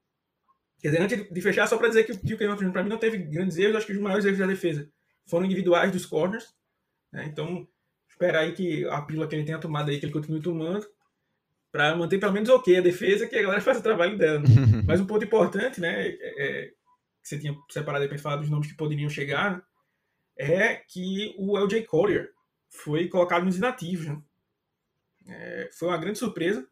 [0.81, 2.99] Quer dizer, antes de fechar, só para dizer que, que o Kevin para mim não
[2.99, 4.91] teve grandes erros, acho que os maiores erros da defesa
[5.27, 6.55] foram individuais dos corners.
[7.13, 7.27] Né?
[7.27, 7.67] Então,
[8.09, 10.87] esperar aí que a pílula que ele tenha tomado aí, que ele continue tomando,
[11.75, 14.39] para manter pelo menos ok a defesa, que a galera faça o trabalho dela.
[14.39, 14.47] Né?
[14.87, 16.67] Mas um ponto importante, né, é, é,
[17.21, 19.61] que você tinha separado aí para falar dos nomes que poderiam chegar,
[20.39, 22.31] é que o LJ Collier
[22.71, 24.07] foi colocado nos inativos.
[24.07, 24.23] Né?
[25.27, 26.65] É, foi uma grande surpresa.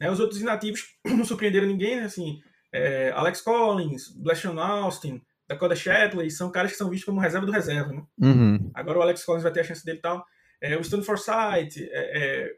[0.00, 0.10] Né?
[0.10, 2.04] Os outros inativos não surpreenderam ninguém, né?
[2.04, 2.40] Assim,
[2.72, 7.52] é, Alex Collins, Blashon Austin, Dakota Shatley, são caras que são vistos como reserva do
[7.52, 7.92] reserva.
[7.92, 8.06] Né?
[8.22, 8.70] Uhum.
[8.72, 10.24] Agora o Alex Collins vai ter a chance dele e tal.
[10.62, 12.56] É, o Stone Forsythe, é, é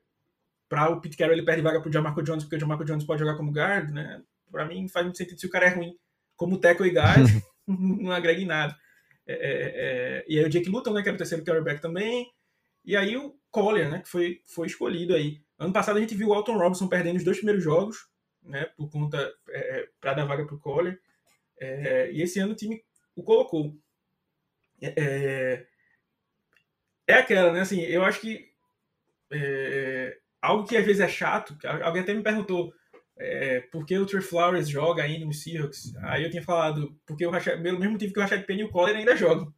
[0.69, 3.05] para o Pete Carroll ele perde vaga para o Jamarco Jones, porque o Jamarco Jones
[3.05, 4.23] pode jogar como guard, né?
[4.51, 5.97] Para mim faz muito sentido se o cara é ruim
[6.37, 7.27] como tackle e guard,
[7.67, 8.77] não agrega em nada.
[9.27, 12.31] É, é, é, e aí o Jake Luton, né, que era o terceiro quarterback também.
[12.85, 15.43] E aí o Collier, né, que foi, foi escolhido aí.
[15.59, 18.09] Ano passado a gente viu o Alton Robinson perdendo os dois primeiros jogos,
[18.43, 19.19] né, por conta
[19.51, 20.99] é, é para dar vaga para o Collier.
[21.61, 22.83] É, e esse ano o time
[23.15, 23.77] o colocou.
[24.81, 25.67] É, é,
[27.07, 27.61] é aquela, né?
[27.61, 28.49] Assim, eu acho que
[29.31, 31.57] é, algo que às vezes é chato.
[31.83, 32.73] Alguém até me perguntou
[33.19, 35.95] é, por que o Trey Flowers joga ainda no Seahawks.
[36.03, 38.65] Aí eu tinha falado porque o Rashad, pelo mesmo motivo que o Rashad Penny e
[38.65, 39.53] o Collier ainda jogam.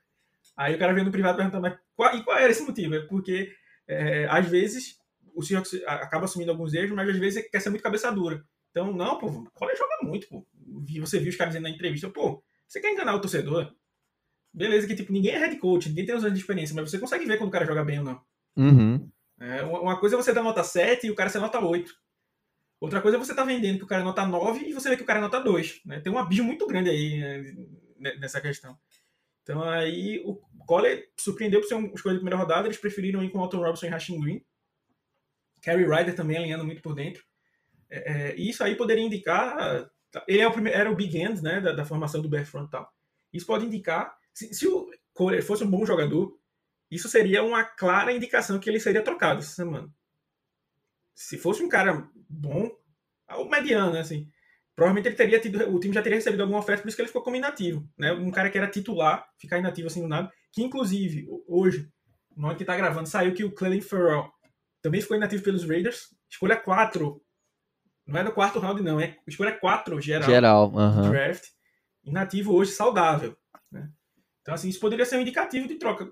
[0.56, 2.94] Aí o cara veio no privado perguntando, mas qual, e qual era esse motivo?
[2.94, 3.52] É porque
[3.86, 4.98] é, às vezes
[5.34, 8.44] o Seahawks acaba assumindo alguns erros, mas às vezes quer ser muito cabeça dura.
[8.70, 10.46] Então, não, pô, o Collier joga muito, pô.
[11.00, 13.72] Você viu os caras dizendo na entrevista, pô, você quer enganar o torcedor?
[14.52, 16.98] Beleza, que tipo, ninguém é head coach, ninguém tem os anos de experiência, mas você
[16.98, 18.22] consegue ver quando o cara joga bem ou não.
[18.56, 19.10] Uhum.
[19.40, 21.90] É, uma coisa é você dar nota 7 e o cara ser nota 8.
[22.78, 24.96] Outra coisa é você tá vendendo que o cara é nota 9 e você vê
[24.96, 25.80] que o cara é nota 2.
[25.84, 26.00] Né?
[26.00, 27.56] Tem um abismo muito grande aí
[27.98, 28.78] né, nessa questão.
[29.42, 30.36] Então aí o
[30.66, 33.86] Collier surpreendeu por ser um escolha de primeira rodada, eles preferiram ir com Alton Robinson
[33.86, 34.44] e Rashing Green.
[35.62, 37.22] Kerry Ryder também alinhando muito por dentro.
[37.88, 39.90] É, é, e isso aí poderia indicar.
[40.26, 42.90] Ele é o primeiro, era o big end né, da, da formação do back frontal.
[43.32, 44.16] Isso pode indicar.
[44.32, 46.39] Se, se o Collier fosse um bom jogador,
[46.90, 49.88] isso seria uma clara indicação que ele seria trocado essa semana.
[51.14, 52.70] Se fosse um cara bom,
[53.36, 54.28] o mediano, né, assim,
[54.74, 57.08] provavelmente ele teria tido, o time já teria recebido alguma oferta, por isso que ele
[57.08, 58.12] ficou como inativo, né?
[58.12, 61.88] Um cara que era titular, ficar inativo assim do nada, que inclusive hoje,
[62.34, 64.32] no momento que tá gravando, saiu que o Clelin Farrell
[64.82, 67.22] também ficou inativo pelos Raiders, escolha 4.
[68.06, 70.28] Não é no quarto round não, é escolha 4 geral.
[70.28, 71.44] Geral, uh draft.
[72.02, 73.36] Inativo hoje saudável,
[73.70, 73.90] né?
[74.40, 76.10] Então assim, isso poderia ser um indicativo de troca.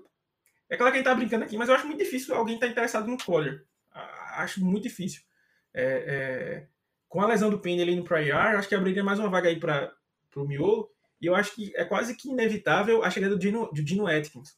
[0.69, 2.67] É claro que a gente tá brincando aqui, mas eu acho muito difícil alguém estar
[2.67, 3.65] tá interessado no Collier.
[4.35, 5.21] Acho muito difícil.
[5.73, 6.67] É, é,
[7.07, 9.59] com a lesão do Penny ali no prior, acho que abriria mais uma vaga aí
[9.59, 9.91] para
[10.35, 10.89] o Miolo.
[11.19, 14.57] E eu acho que é quase que inevitável a chegada do Dino, do Dino Atkins.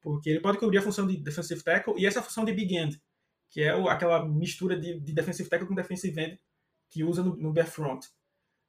[0.00, 3.02] Porque ele pode cobrir a função de defensive tackle e essa função de big end,
[3.50, 6.40] que é o, aquela mistura de, de defensive tackle com defensive end
[6.88, 8.04] que usa no, no front.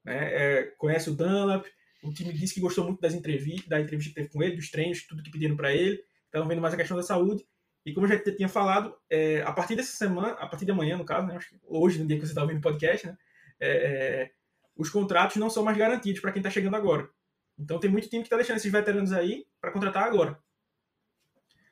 [0.03, 0.17] Né?
[0.33, 1.65] É, conhece o Dunlap,
[2.03, 4.69] O time disse que gostou muito das entrevistas, da entrevista que teve com ele, dos
[4.69, 6.03] treinos, tudo que pediram para ele.
[6.29, 7.43] Estavam vendo mais a questão da saúde.
[7.85, 10.95] E como eu já tinha falado, é, a partir dessa semana, a partir de amanhã,
[10.95, 13.17] no caso, né, acho que hoje, no dia que você está ouvindo o podcast, né,
[13.59, 14.31] é, é,
[14.75, 17.09] os contratos não são mais garantidos para quem está chegando agora.
[17.57, 20.37] Então tem muito time que está deixando esses veteranos aí para contratar agora.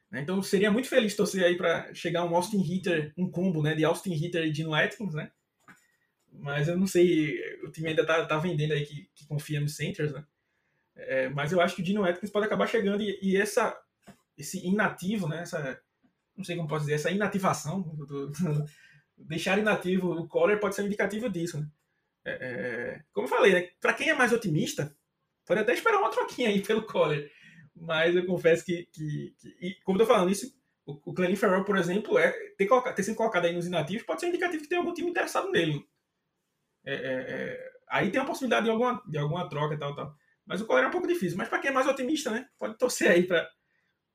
[0.10, 3.76] Né, então seria muito feliz torcer aí para chegar um Austin Hitter, um combo né,
[3.76, 5.32] de Austin Hitter e Dino Atkins, né?
[6.32, 9.76] Mas eu não sei, o time ainda tá, tá vendendo aí que, que confia nos
[9.76, 10.26] centers, né?
[10.96, 13.78] É, mas eu acho que o Dino Atkins pode acabar chegando e, e essa,
[14.38, 15.42] esse inativo, né?
[15.42, 15.82] Essa,
[16.36, 18.66] não sei como posso dizer, essa inativação, do, do,
[19.18, 21.68] deixar inativo o Collar pode ser um indicativo disso, né?
[22.26, 23.70] É, é, como eu falei, né?
[23.80, 24.94] para quem é mais otimista,
[25.46, 27.20] pode até esperar uma troquinha aí pelo Collar.
[27.74, 30.52] Mas eu confesso que, que, que e, como eu tô falando isso,
[30.86, 34.20] o, o Clelin Ferrell, por exemplo, é, ter, ter sido colocado aí nos inativos pode
[34.20, 35.86] ser um indicativo que tem algum time interessado nele.
[36.86, 40.16] É, é, é, aí tem a possibilidade de alguma, de alguma troca e tal, tal.
[40.46, 41.38] Mas o Collar é um pouco difícil.
[41.38, 42.48] Mas para quem é mais otimista, né?
[42.58, 43.48] Pode torcer aí para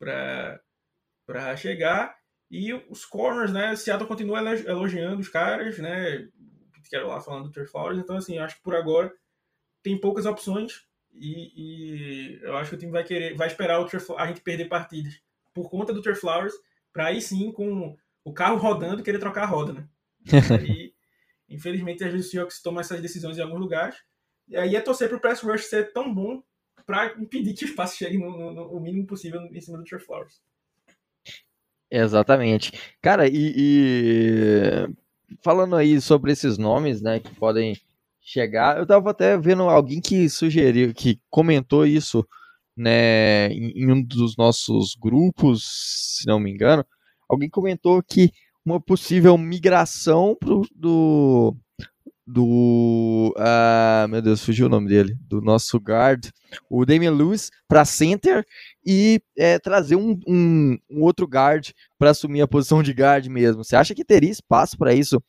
[0.03, 2.15] para chegar.
[2.51, 3.75] E os corners, né?
[3.77, 6.29] Seattle continua elogiando os caras, né?
[6.91, 7.99] Quero lá falando do Trey Flowers.
[7.99, 9.11] Então, assim, acho que por agora
[9.83, 10.83] tem poucas opções.
[11.15, 14.69] E, e eu acho que o time vai querer, vai esperar o a gente perder
[14.69, 15.21] partidas
[15.55, 16.55] por conta do Trey Flowers,
[16.93, 19.89] para aí sim, com o carro rodando, querer trocar a roda, né?
[20.67, 20.95] E,
[21.49, 23.97] infelizmente, às vezes o Seahawks toma essas decisões em alguns lugares.
[24.49, 26.43] E aí é torcer para o press rush ser tão bom
[26.87, 30.01] para impedir que o espaço chegue no, no, no, mínimo possível em cima do Trey
[30.01, 30.41] Flowers.
[31.91, 32.73] Exatamente.
[33.01, 34.89] Cara, e, e,
[35.43, 37.77] falando aí sobre esses nomes, né, que podem
[38.21, 42.27] chegar, eu tava até vendo alguém que sugeriu, que comentou isso,
[42.77, 46.85] né, em, em um dos nossos grupos, se não me engano,
[47.29, 48.33] alguém comentou que
[48.65, 51.57] uma possível migração pro, do
[52.27, 53.35] do.
[53.37, 55.17] Ah, meu Deus, fugiu o nome dele.
[55.29, 56.29] Do nosso guard,
[56.71, 58.47] o Damian Lewis, para center
[58.85, 63.65] e é, trazer um, um, um, outro guard para assumir a posição de guard mesmo.
[63.65, 65.23] Você acha que teria espaço para isso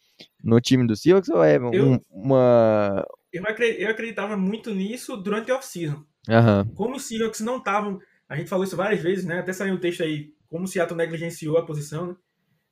[0.43, 3.05] no time do Seahawks ou é eu, uma.
[3.31, 6.03] Eu, acreditava muito nisso durante a off-season.
[6.29, 6.65] Uhum.
[6.75, 7.99] Como os Seahawks não estavam.
[8.29, 9.39] A gente falou isso várias vezes, né?
[9.39, 12.07] Até saiu um texto aí, como o Seattle negligenciou a posição.
[12.07, 12.15] Né?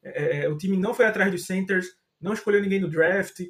[0.03, 1.87] É, é, o time não foi atrás dos centers,
[2.19, 3.41] não escolheu ninguém no draft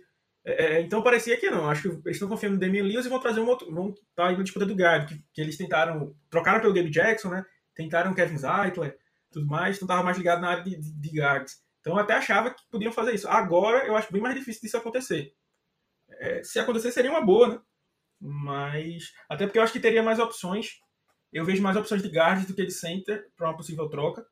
[0.44, 1.70] é, é, então parecia que não.
[1.70, 3.72] Acho que eles estão confiando no Damian Lewis e vão trazer um outro.
[3.72, 6.16] Vão estar tá na disputa do guard, que, que, eles tentaram.
[6.30, 7.46] Trocaram pelo Gabe Jackson, né?
[7.76, 8.98] Tentaram Kevin Zeitler,
[9.32, 11.62] tudo mais, então estava mais ligado na área de, de, de guards.
[11.80, 13.28] Então eu até achava que podiam fazer isso.
[13.28, 15.34] Agora eu acho bem mais difícil disso acontecer.
[16.20, 17.62] É, se acontecer seria uma boa, né?
[18.20, 19.14] Mas.
[19.30, 20.80] Até porque eu acho que teria mais opções.
[21.32, 24.26] Eu vejo mais opções de guards do que de center para uma possível troca.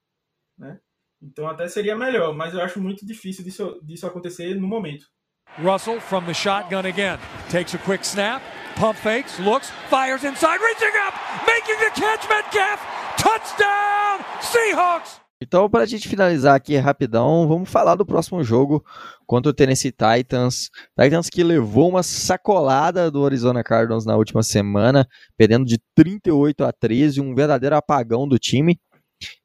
[0.58, 0.80] Né?
[1.22, 5.08] Então até seria melhor, mas eu acho muito difícil disso, disso acontecer no momento.
[5.58, 7.20] Russell from the shotgun again.
[7.50, 8.42] Takes a quick snap,
[8.76, 11.14] pump fakes, looks, fires inside, reaching up,
[11.46, 12.80] making the catch, Metcalf,
[13.18, 15.20] touchdown, Seahawks!
[15.42, 18.84] Então, para a gente finalizar aqui rapidão, vamos falar do próximo jogo
[19.26, 20.70] contra o Tennessee Titans.
[21.02, 26.74] Titans que levou uma sacolada do Arizona Cardinals na última semana, perdendo de 38 a
[26.74, 28.78] 13, um verdadeiro apagão do time.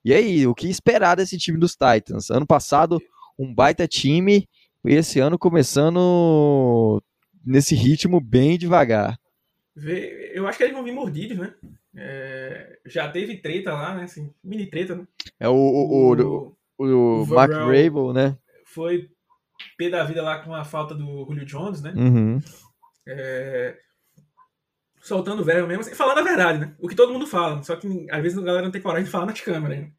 [0.04, 2.28] E aí, o que esperar desse time dos Titans?
[2.28, 3.00] Ano passado,
[3.38, 4.48] um baita time
[4.84, 7.02] esse ano começando
[7.44, 9.18] nesse ritmo bem devagar.
[10.32, 11.54] Eu acho que eles vão vir mordidos, né?
[11.96, 14.04] É, já teve treta lá, né?
[14.04, 15.06] Assim, mini treta, né?
[15.38, 18.36] É o, o, o, o, o Mark Rabel, né?
[18.66, 19.08] Foi
[19.76, 21.92] pé da vida lá com a falta do Julio Jones, né?
[21.96, 22.40] Uhum.
[23.06, 23.76] É,
[25.00, 26.74] soltando o verbo mesmo, assim, falando a verdade, né?
[26.78, 29.10] O que todo mundo fala, só que às vezes a galera não tem coragem de
[29.10, 29.92] falar nas câmeras, né?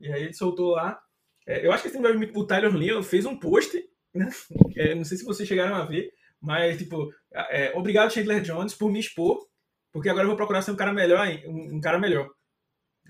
[0.00, 1.00] E aí ele soltou lá.
[1.46, 1.98] É, eu acho que esse
[2.34, 3.82] o Tyler Lee fez um post?
[4.76, 8.92] É, não sei se vocês chegaram a ver, mas, tipo, é, obrigado, Chandler Jones, por
[8.92, 9.46] me expor,
[9.90, 12.28] porque agora eu vou procurar ser um cara melhor, um, um cara melhor.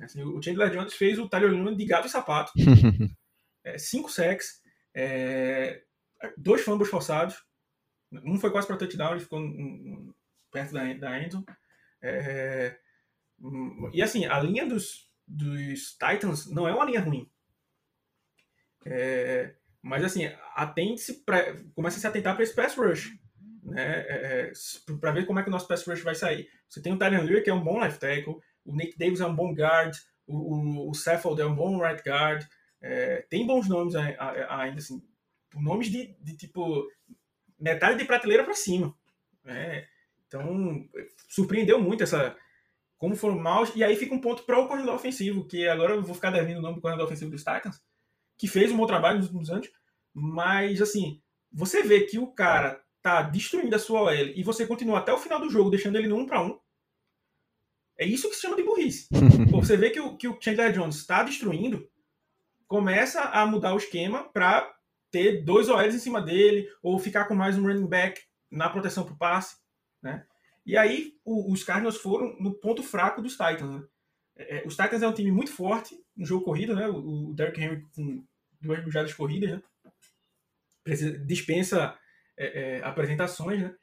[0.00, 2.52] Assim, o Chandler Jones fez o Tyler Luna de gato e sapato.
[3.64, 4.62] é, cinco sacks,
[4.94, 5.82] é,
[6.36, 7.36] dois fumbles forçados.
[8.24, 9.40] Um foi quase para touchdown, ele ficou
[10.52, 11.44] perto da, da Enzo.
[12.00, 12.78] É,
[13.92, 17.30] e assim, a linha dos, dos Titans não é uma linha ruim.
[18.84, 19.56] É,
[19.86, 21.24] mas assim, atente-se,
[21.72, 23.16] começa a se atentar para esse pass rush.
[23.62, 24.04] Né?
[24.08, 24.52] É, é
[25.00, 26.48] para ver como é que o nosso pass rush vai sair.
[26.68, 28.34] Você tem o Tyrion Lear, que é um bom left tackle,
[28.64, 29.94] o Nick Davis é um bom guard,
[30.26, 32.44] o, o, o é um bom right guard.
[32.82, 35.00] É, tem bons nomes ainda, assim,
[35.54, 36.84] nomes de, de tipo
[37.56, 38.92] metade de prateleira para cima.
[39.44, 39.86] Né?
[40.26, 40.84] Então,
[41.28, 42.36] surpreendeu muito essa.
[42.98, 43.70] Como foram maus.
[43.76, 46.58] E aí fica um ponto para o corredor ofensivo, que agora eu vou ficar devendo
[46.58, 47.80] o nome do corredor ofensivo dos Titans
[48.38, 49.70] que fez um bom trabalho nos últimos anos,
[50.14, 51.20] mas assim,
[51.52, 55.18] você vê que o cara tá destruindo a sua OL e você continua até o
[55.18, 56.58] final do jogo deixando ele no 1 para 1,
[57.98, 59.08] É isso que se chama de burrice.
[59.52, 61.88] Você vê que o, que o Chandler Jones está destruindo,
[62.66, 64.70] começa a mudar o esquema para
[65.10, 68.20] ter dois OLs em cima dele, ou ficar com mais um running back
[68.50, 69.56] na proteção para o passe.
[70.02, 70.26] Né?
[70.66, 73.76] E aí o, os Cardinals foram no ponto fraco dos Titans.
[73.76, 73.86] Né?
[74.36, 76.88] É, é os Titans é um time muito forte no jogo corrido, né?
[76.88, 78.24] O, o Derrick Henry com
[78.60, 79.62] duas bujadas corridas, né?
[80.84, 81.98] Precisa, dispensa
[82.36, 83.74] é, é, apresentações, né?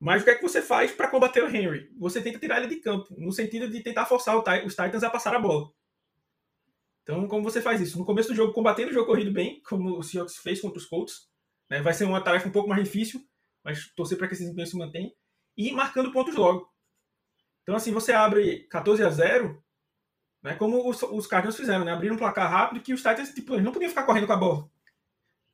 [0.00, 1.90] Mas o que é que você faz para combater o Henry?
[1.98, 5.34] Você tenta tirar ele de campo, no sentido de tentar forçar os Titans a passar
[5.34, 5.72] a bola.
[7.02, 7.98] Então, como você faz isso?
[7.98, 10.86] No começo do jogo, combatendo o jogo corrido bem, como o Seahawks fez contra os
[10.86, 11.26] Colts.
[11.68, 11.80] Né?
[11.82, 13.26] Vai ser uma tarefa um pouco mais difícil,
[13.64, 15.10] mas torcer para que esse desempenho se mantenha.
[15.56, 16.70] E marcando pontos logo.
[17.62, 19.64] Então, assim, você abre 14 a 0,
[20.42, 20.54] né?
[20.54, 21.92] como os, os Cardinals fizeram, né?
[21.92, 24.70] Abriram um placar rápido que os Titans tipo, não podiam ficar correndo com a bola.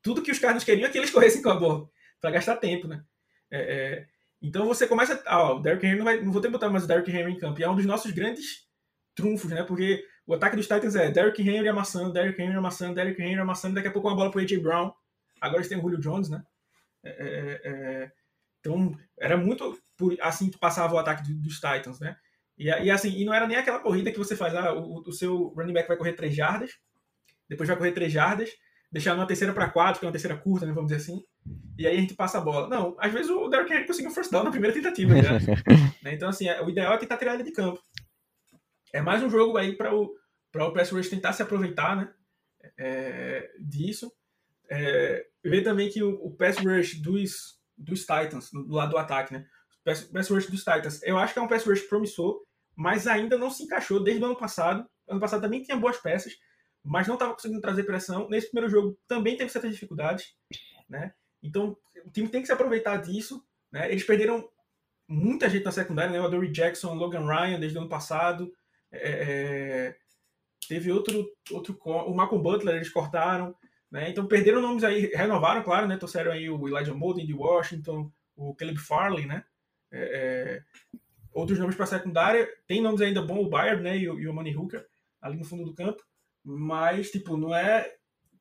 [0.02, 1.88] Tudo que os Cardinals queriam é que eles corressem com a bola,
[2.20, 3.02] para gastar tempo, né?
[3.50, 4.06] É, é,
[4.42, 5.22] então você começa.
[5.26, 7.32] Ah, o Derrick Henry não, vai, não vou ter que botar mais o Derrick Henry
[7.32, 7.60] em campo.
[7.60, 8.66] E é um dos nossos grandes
[9.14, 9.62] trunfos, né?
[9.62, 13.74] Porque o ataque dos Titans é Derrick Henry amassando, Derrick Henry amassando, Derrick Henry amassando,
[13.74, 14.58] daqui a pouco uma bola pro A.J.
[14.58, 14.92] Brown.
[15.40, 16.42] Agora eles têm o Julio Jones, né?
[17.02, 18.12] É, é, é,
[18.60, 22.16] então, era muito por, assim que passava o ataque dos Titans, né?
[22.56, 25.12] E, e, assim, e não era nem aquela corrida que você faz, ah, o, o
[25.12, 26.70] seu running back vai correr 3 jardas,
[27.48, 28.50] depois vai correr 3 jardas,
[28.92, 31.20] deixar uma terceira para quatro, que é uma terceira curta, né, vamos dizer assim,
[31.76, 32.68] e aí a gente passa a bola.
[32.68, 35.14] Não, às vezes o Derrick Henry conseguiu first down na primeira tentativa.
[36.02, 36.14] né?
[36.14, 37.82] Então, assim, é, o ideal é tentar tirar ele de campo.
[38.92, 40.14] É mais um jogo aí para o,
[40.54, 42.12] o pass rush tentar se aproveitar né,
[42.78, 44.12] é, disso.
[44.70, 49.34] É, ver também que o, o pass rush dos, dos Titans, do lado do ataque,
[49.34, 49.44] né?
[49.86, 52.42] O pass, rush dos Titans, eu acho que é um pass rush promissor,
[52.74, 54.88] mas ainda não se encaixou desde o ano passado.
[55.06, 56.32] Ano passado também tinha boas peças,
[56.82, 58.28] mas não estava conseguindo trazer pressão.
[58.28, 60.34] Nesse primeiro jogo também teve certas dificuldades,
[60.88, 61.12] né?
[61.42, 63.90] Então o time tem que se aproveitar disso, né?
[63.90, 64.48] Eles perderam
[65.06, 66.20] muita gente na secundária, né?
[66.20, 68.52] O Adoree Jackson, Logan Ryan desde o ano passado,
[68.90, 69.96] é, é,
[70.68, 73.54] teve outro, outro, o Malcolm Butler eles cortaram,
[73.90, 74.10] né?
[74.10, 75.96] Então perderam nomes aí, renovaram, claro, né?
[75.96, 79.44] Trouxeram aí o Elijah Molden de Washington, o Caleb Farley, né?
[79.92, 80.62] É, é
[81.32, 83.96] outros nomes para secundária, tem nomes ainda bons, o Bayard, né?
[83.96, 84.84] E e o Money Hooker
[85.20, 86.02] ali no fundo do campo
[86.44, 87.90] mas, tipo, não é.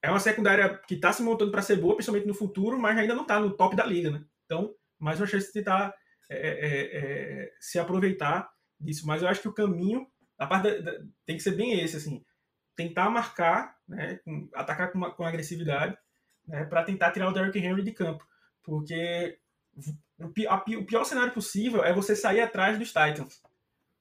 [0.01, 3.15] É uma secundária que está se montando para ser boa, principalmente no futuro, mas ainda
[3.15, 4.21] não está no top da liga, né?
[4.43, 5.95] Então, mais uma chance de tentar
[6.29, 9.07] é, é, é, se aproveitar disso.
[9.07, 10.05] Mas eu acho que o caminho,
[10.37, 12.21] a parte da, da, tem que ser bem esse, assim,
[12.75, 15.97] tentar marcar, né, com, atacar com, uma, com agressividade,
[16.45, 18.27] né, para tentar tirar o Derrick Henry de campo,
[18.61, 19.39] porque
[20.27, 23.41] o, pior cenário possível é você sair atrás dos Titans,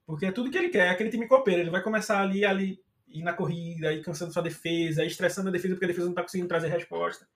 [0.06, 2.80] porque é tudo que ele quer, é aquele time copeiro, ele vai começar ali ali
[3.08, 6.22] ir na corrida, ir cansando sua defesa, estressando a defesa porque a defesa não está
[6.22, 7.28] conseguindo trazer resposta.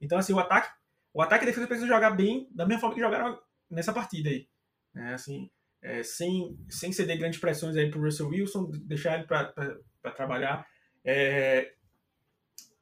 [0.00, 0.68] Então, assim, o ataque,
[1.14, 3.38] o ataque e a defesa precisam jogar bem da mesma forma que jogaram
[3.70, 4.48] nessa partida aí.
[4.96, 10.12] É, assim, é, sem, sem ceder grandes pressões aí pro Russell Wilson, deixar ele para
[10.14, 10.66] trabalhar.
[11.04, 11.72] É,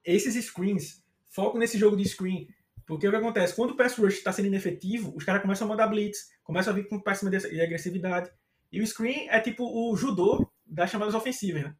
[0.04, 2.48] esses screens, foco nesse jogo de screen,
[2.90, 3.54] porque o que acontece?
[3.54, 6.76] Quando o pass rush está sendo inefetivo, os caras começam a mandar blitz, começam a
[6.76, 8.28] vir com péssima de agressividade.
[8.72, 11.74] E o screen é tipo o judô das chamadas ofensivas, né?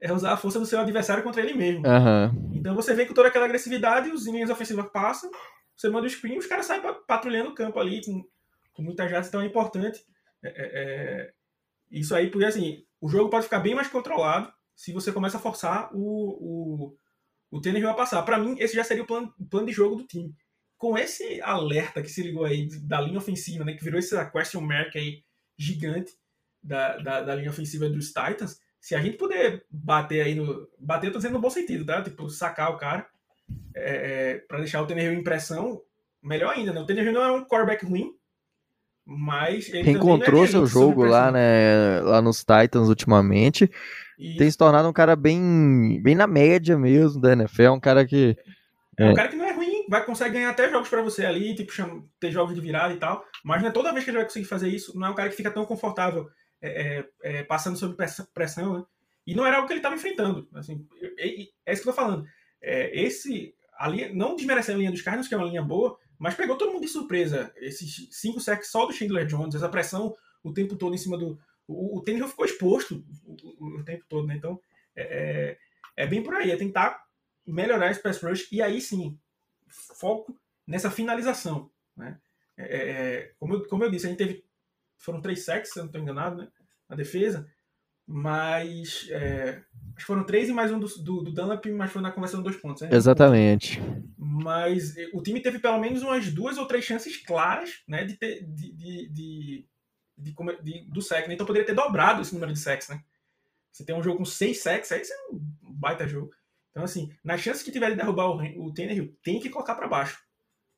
[0.00, 1.86] é usar a força do seu adversário contra ele mesmo.
[1.86, 2.50] Uhum.
[2.54, 5.30] Então você vem com toda aquela agressividade, os linhas ofensivas passam,
[5.76, 8.24] você manda o screen, os caras saem patrulhando o campo ali com,
[8.72, 10.00] com muita jato, então é importante.
[10.42, 11.32] É, é, é,
[11.92, 15.40] isso aí, porque assim, o jogo pode ficar bem mais controlado se você começa a
[15.40, 16.96] forçar o, o,
[17.50, 18.22] o Tannehill a passar.
[18.22, 19.34] Para mim, esse já seria o plano,
[19.66, 20.34] de jogo do time.
[20.78, 24.60] Com esse alerta que se ligou aí da linha ofensiva, né, que virou essa question
[24.60, 25.22] mark aí
[25.58, 26.12] gigante
[26.62, 30.68] da, da, da linha ofensiva dos Titans, se a gente puder bater aí no.
[30.78, 32.02] Bater, eu tô dizendo no bom sentido, tá?
[32.02, 33.06] Tipo, sacar o cara
[33.74, 35.82] é, é, para deixar o Tannehill em pressão,
[36.22, 36.80] melhor ainda, né?
[36.80, 38.14] O Tannehill não é um quarterback ruim,
[39.12, 42.00] mas ele Reencontrou é seu jogo lá, né?
[42.02, 43.68] Lá nos Titans ultimamente.
[44.16, 44.36] E...
[44.36, 48.36] Tem se tornado um cara bem, bem na média mesmo da NFL, um cara que.
[48.96, 51.26] É, é um cara que não é ruim, vai conseguir ganhar até jogos para você
[51.26, 53.24] ali, tipo, chama, ter jogos de virada e tal.
[53.44, 55.28] Mas não é toda vez que ele vai conseguir fazer isso, não é um cara
[55.28, 56.28] que fica tão confortável
[56.62, 57.96] é, é, é, passando sob
[58.32, 58.84] pressão, né?
[59.26, 60.48] E não era algo que ele estava enfrentando.
[60.54, 60.86] Assim,
[61.18, 62.24] é, é, é isso que eu tô falando.
[62.62, 65.98] É, esse, a linha, não desmerecendo a linha dos Cardinals, que é uma linha boa,
[66.20, 67.50] mas pegou todo mundo de surpresa.
[67.56, 71.40] Esses cinco sacks só do Chandler Jones, essa pressão o tempo todo em cima do.
[71.66, 74.36] O, o Tannehill ficou exposto o, o, tempo todo, né?
[74.36, 74.60] Então,
[74.94, 75.56] é,
[75.96, 76.50] é, bem por aí.
[76.50, 77.02] É tentar
[77.46, 79.18] melhorar esse pass rush e aí sim,
[79.96, 82.20] foco nessa finalização, né?
[82.54, 84.44] É, como, eu, como eu disse, a gente teve
[84.98, 86.48] foram três sacks, se eu não estou enganado, né?
[86.86, 87.50] Na defesa.
[88.12, 89.62] Mas é,
[89.94, 92.42] acho que foram três e mais um do, do, do Dunlap, mas foi na conversão
[92.42, 92.82] dois pontos.
[92.82, 92.88] Né?
[92.90, 93.80] Exatamente.
[94.18, 98.42] Mas o time teve pelo menos umas duas ou três chances claras né, de, ter,
[98.42, 99.68] de, de, de,
[100.18, 101.34] de, de, do sec, né?
[101.34, 103.00] Então poderia ter dobrado esse número de sacks, né?
[103.70, 106.32] Você tem um jogo com seis sacks, aí você é um baita jogo.
[106.72, 109.86] Então, assim, nas chances que tiver de derrubar o, o Tannehill, tem que colocar para
[109.86, 110.18] baixo,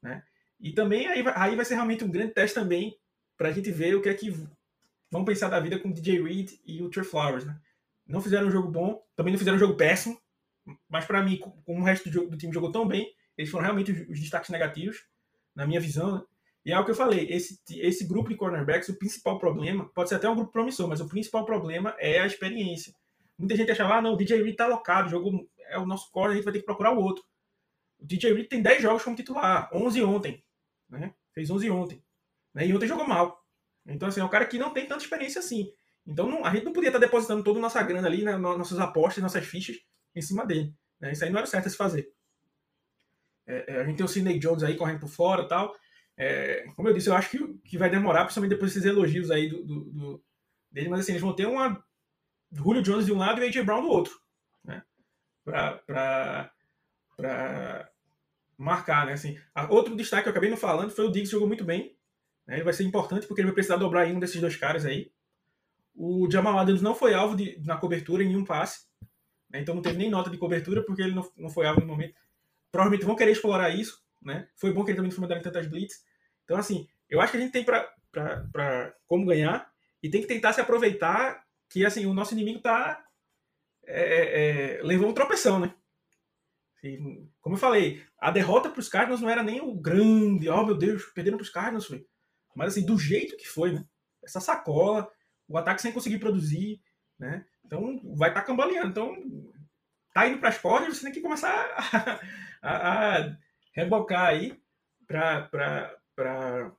[0.02, 0.22] né?
[0.60, 2.94] E também aí, aí vai ser realmente um grande teste também
[3.38, 4.30] para a gente ver o que é que
[5.12, 7.60] vão pensar da vida com o DJ Reed e o Trey Flowers, né?
[8.06, 10.18] Não fizeram um jogo bom, também não fizeram um jogo péssimo,
[10.88, 13.64] mas para mim, como o resto do, jogo, do, time jogou tão bem, eles foram
[13.64, 15.04] realmente os, os destaques negativos,
[15.54, 16.22] na minha visão, né?
[16.64, 20.08] E é o que eu falei, esse, esse grupo de cornerbacks, o principal problema, pode
[20.08, 22.94] ser até um grupo promissor, mas o principal problema é a experiência.
[23.36, 26.32] Muita gente achava, ah, não, o DJ Reed tá alocado, jogo é o nosso corner,
[26.32, 27.24] a gente vai ter que procurar o outro.
[27.98, 30.44] O DJ Reed tem 10 jogos como titular, 11 ontem,
[30.88, 31.12] né?
[31.34, 32.02] Fez 11 ontem.
[32.54, 32.66] Né?
[32.66, 33.41] E ontem jogou mal.
[33.86, 35.72] Então, assim, é um cara que não tem tanta experiência assim.
[36.06, 38.78] Então, não, a gente não podia estar depositando toda a nossa grana ali, né, nossas
[38.78, 39.76] apostas, nossas fichas
[40.14, 40.74] em cima dele.
[41.00, 41.12] Né?
[41.12, 42.12] Isso aí não era certo a se fazer.
[43.46, 45.74] É, é, a gente tem o Sidney Jones aí correndo por fora tal.
[46.16, 49.48] É, como eu disse, eu acho que, que vai demorar, principalmente depois desses elogios aí
[49.48, 50.24] do, do, do,
[50.70, 51.82] dele, mas assim, eles vão ter uma
[52.50, 54.12] Julio Jones de um lado e AJ Brown do outro,
[54.62, 54.82] né?
[55.42, 56.52] Pra, pra,
[57.16, 57.90] pra
[58.58, 59.14] marcar, né?
[59.14, 59.38] Assim,
[59.70, 61.96] outro destaque que eu acabei não falando foi o Diggs jogou muito bem.
[62.46, 62.56] Né?
[62.56, 65.10] Ele vai ser importante porque ele vai precisar dobrar em um desses dois caras aí.
[65.94, 68.86] O Jamal Adams não foi alvo de, na cobertura em nenhum passe.
[69.50, 69.60] Né?
[69.60, 72.14] Então não teve nem nota de cobertura porque ele não, não foi alvo no momento.
[72.70, 74.02] Provavelmente vão querer explorar isso.
[74.22, 74.48] Né?
[74.56, 76.04] Foi bom que ele também não foi mandado em tantas blitz.
[76.44, 79.70] Então, assim, eu acho que a gente tem para como ganhar
[80.02, 83.02] e tem que tentar se aproveitar que assim o nosso inimigo tá
[83.84, 85.74] é, é, levou um tropeção, né?
[86.82, 86.98] E,
[87.40, 90.76] como eu falei, a derrota para os Cardinals não era nem o grande, oh meu
[90.76, 92.04] Deus, perderam para os Cardinals, foi.
[92.54, 93.84] Mas assim, do jeito que foi, né?
[94.22, 95.10] Essa sacola,
[95.48, 96.80] o ataque sem conseguir produzir,
[97.18, 97.44] né?
[97.64, 98.88] Então vai estar tá cambaleando.
[98.88, 99.16] Então
[100.12, 101.52] tá indo para as cordas, você tem que começar
[102.62, 103.36] a, a, a
[103.72, 104.60] rebocar aí
[105.06, 106.72] para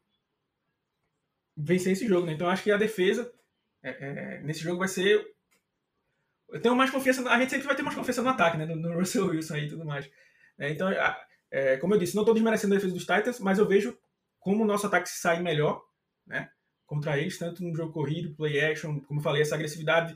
[1.56, 2.34] vencer esse jogo, né?
[2.34, 3.32] Então acho que a defesa
[3.84, 5.26] é, é, nesse jogo vai ser.
[6.50, 7.28] Eu tenho mais confiança.
[7.30, 8.66] A gente sempre vai ter mais confiança no ataque, né?
[8.66, 10.10] No, no Russell Wilson aí e tudo mais.
[10.58, 10.90] É, então,
[11.52, 13.98] é, como eu disse, não estou desmerecendo a defesa dos Titans, mas eu vejo
[14.44, 15.82] como o nosso ataque se sai melhor,
[16.28, 16.50] né?
[16.86, 20.14] Contra eles, tanto no jogo corrido, play action, como eu falei, essa agressividade.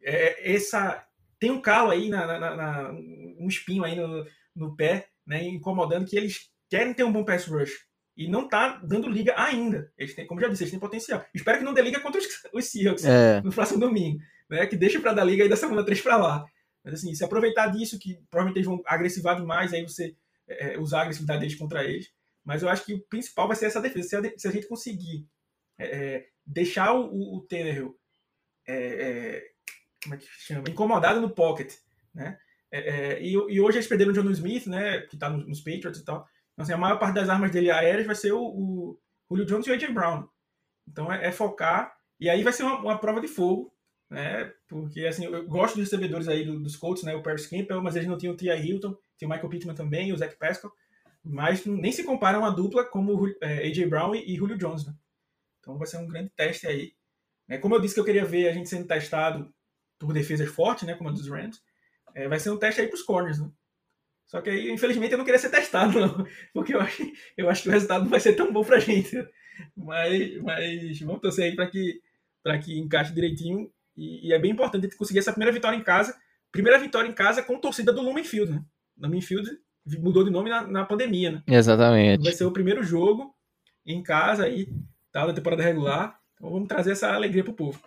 [0.00, 1.04] É, essa
[1.38, 5.42] tem um calo aí, na, na, na, um espinho aí no, no pé, né?
[5.44, 7.72] Incomodando que eles querem ter um bom pass rush
[8.16, 9.92] e não tá dando liga ainda.
[9.96, 11.24] Eles têm, como já disse, eles têm potencial.
[11.32, 13.40] Espero que não dê liga contra os, os Seahawks é.
[13.42, 14.18] no próximo domingo.
[14.50, 14.66] Né?
[14.66, 16.44] Que deixe para dar liga aí da semana 3 para lá.
[16.84, 20.16] Mas assim, se aproveitar disso, que provavelmente eles vão agressivar demais, aí você
[20.48, 22.08] é, é, usar a agressividade deles contra eles.
[22.48, 24.08] Mas eu acho que o principal vai ser essa defesa.
[24.08, 25.28] Se a, se a gente conseguir
[25.78, 27.94] é, é deixar o, o, Tannehill
[28.66, 29.50] é,
[30.02, 30.64] como é que chama?
[30.70, 31.74] incomodado no pocket,
[32.14, 32.38] né?
[32.72, 35.02] E, e, hoje eles perderam o John Smith, né?
[35.02, 36.26] Que tá nos, Patriots e tal.
[36.54, 39.66] Então, assim, a maior parte das armas dele aéreas vai ser o, o Julio Jones
[39.66, 40.26] e o AJ Brown.
[40.88, 41.94] Então, é, é, focar.
[42.18, 43.74] E aí vai ser uma, uma, prova de fogo,
[44.08, 44.50] né?
[44.66, 47.14] Porque, assim, eu gosto dos recebedores aí do, dos Colts, né?
[47.14, 48.66] O Paris Campbell, mas eles não tinham o T.I.
[48.66, 50.72] Hilton, tinha o Michael Pittman também, o Zach Pascal.
[51.24, 54.94] Mas nem se compara uma dupla como é, AJ Brown e, Julio Jones, né?
[55.60, 56.92] Então vai ser um grande teste aí.
[57.48, 59.52] É, como eu disse que eu queria ver a gente sendo testado
[59.98, 60.94] por defesas fortes, né?
[60.94, 61.60] Como a dos Rams,
[62.14, 63.50] é, vai ser um teste aí para os corners, né?
[64.26, 66.26] Só que aí, infelizmente, eu não queria ser testado, não.
[66.52, 67.02] Porque eu acho,
[67.36, 69.16] eu acho que o resultado não vai ser tão bom pra gente.
[69.74, 72.00] Mas, mas vamos torcer aí para que,
[72.62, 73.72] que encaixe direitinho.
[73.96, 76.16] E, e, é bem importante a gente conseguir essa primeira vitória em casa.
[76.52, 78.64] Primeira vitória em casa com torcida do Lumen Field, né?
[78.98, 79.50] Lumen Field
[79.96, 81.42] mudou de nome na, na pandemia, né?
[81.46, 82.24] Exatamente.
[82.24, 83.34] Vai ser o primeiro jogo
[83.86, 84.68] em casa aí,
[85.12, 86.18] tá, da temporada regular.
[86.34, 87.80] Então vamos trazer essa alegria pro povo.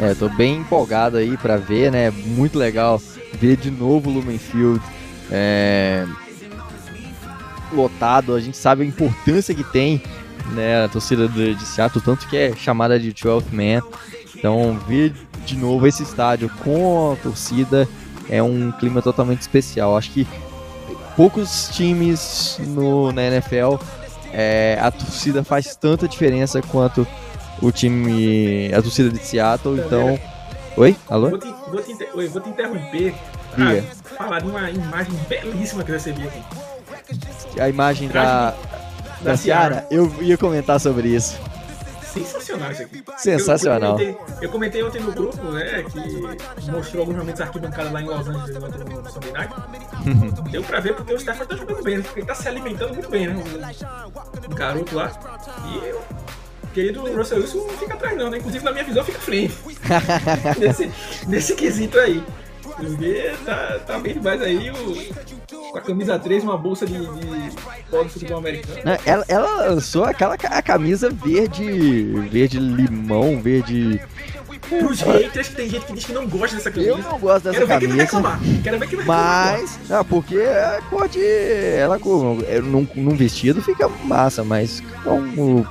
[0.00, 2.10] É, tô bem empolgado aí para ver, né?
[2.10, 2.98] Muito legal
[3.34, 4.80] ver de novo o Lumen Field
[5.30, 6.06] é,
[7.72, 8.34] lotado.
[8.34, 10.02] A gente sabe a importância que tem,
[10.52, 10.84] né?
[10.84, 13.82] A torcida de, de Seattle, tanto que é chamada de 12 Man.
[14.34, 15.12] Então, ver
[15.44, 17.88] de novo esse estádio com a torcida
[18.28, 19.96] é um clima totalmente especial.
[19.96, 20.26] Acho que
[21.16, 23.76] poucos times no, na NFL
[24.32, 27.06] é, a torcida faz tanta diferença quanto
[27.60, 29.80] o time, a torcida de Seattle.
[29.80, 30.18] Então,
[30.76, 31.30] oi, alô?
[31.30, 33.14] Vou te, vou te, oi, vou te interromper
[33.58, 37.60] para falar de uma imagem belíssima que eu recebi aqui.
[37.60, 38.56] A imagem da, da,
[39.22, 39.86] da Ciara?
[39.90, 41.38] Eu ia comentar sobre isso
[42.24, 43.04] sensacional isso aqui.
[43.16, 43.98] Sensacional.
[44.00, 48.02] Eu, eu, comentei, eu comentei ontem no grupo, né, que mostrou alguns momentos arquibancada lá
[48.02, 49.54] em Los Angeles no, no Sunday Night.
[50.50, 52.04] Deu pra ver porque o Stafford tá jogando bem, né?
[52.16, 53.42] ele tá se alimentando muito bem, né?
[54.50, 55.12] O garoto lá.
[55.66, 56.02] E eu
[56.74, 58.38] querido Russell Wilson não fica atrás não, né?
[58.38, 59.54] Inclusive na minha visão fica frente.
[60.58, 60.92] nesse,
[61.26, 62.22] nesse quesito aí.
[62.78, 67.56] Porque tá, tá bem demais aí o, com a camisa 3, uma bolsa de, de
[67.90, 68.80] pó do futebol americano.
[68.84, 74.00] Né, Ela, ela lançou aquela a camisa verde, verde limão, verde.
[74.68, 76.90] Pros haters, que tem gente que diz que não gosta dessa camisa.
[76.90, 78.16] Eu não gosto dessa Quero ver quem vai camisa.
[78.18, 78.40] reclamar.
[78.62, 79.60] Quero ver quem vai reclamar.
[79.60, 81.24] Mas, não, porque é cor de.
[81.24, 85.66] Ela com, é, num, num vestido fica massa, mas com o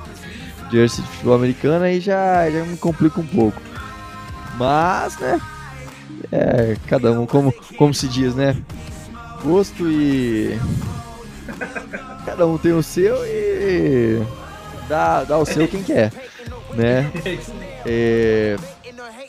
[0.70, 3.60] jersey de futebol americano aí já, já me complica um pouco.
[4.58, 5.40] Mas, né?
[6.30, 8.56] É, cada um, como, como se diz, né?
[9.42, 10.58] Gosto e.
[12.24, 14.22] Cada um tem o seu e.
[14.88, 16.12] Dá, dá o seu quem quer,
[16.74, 17.10] né?
[17.86, 18.56] É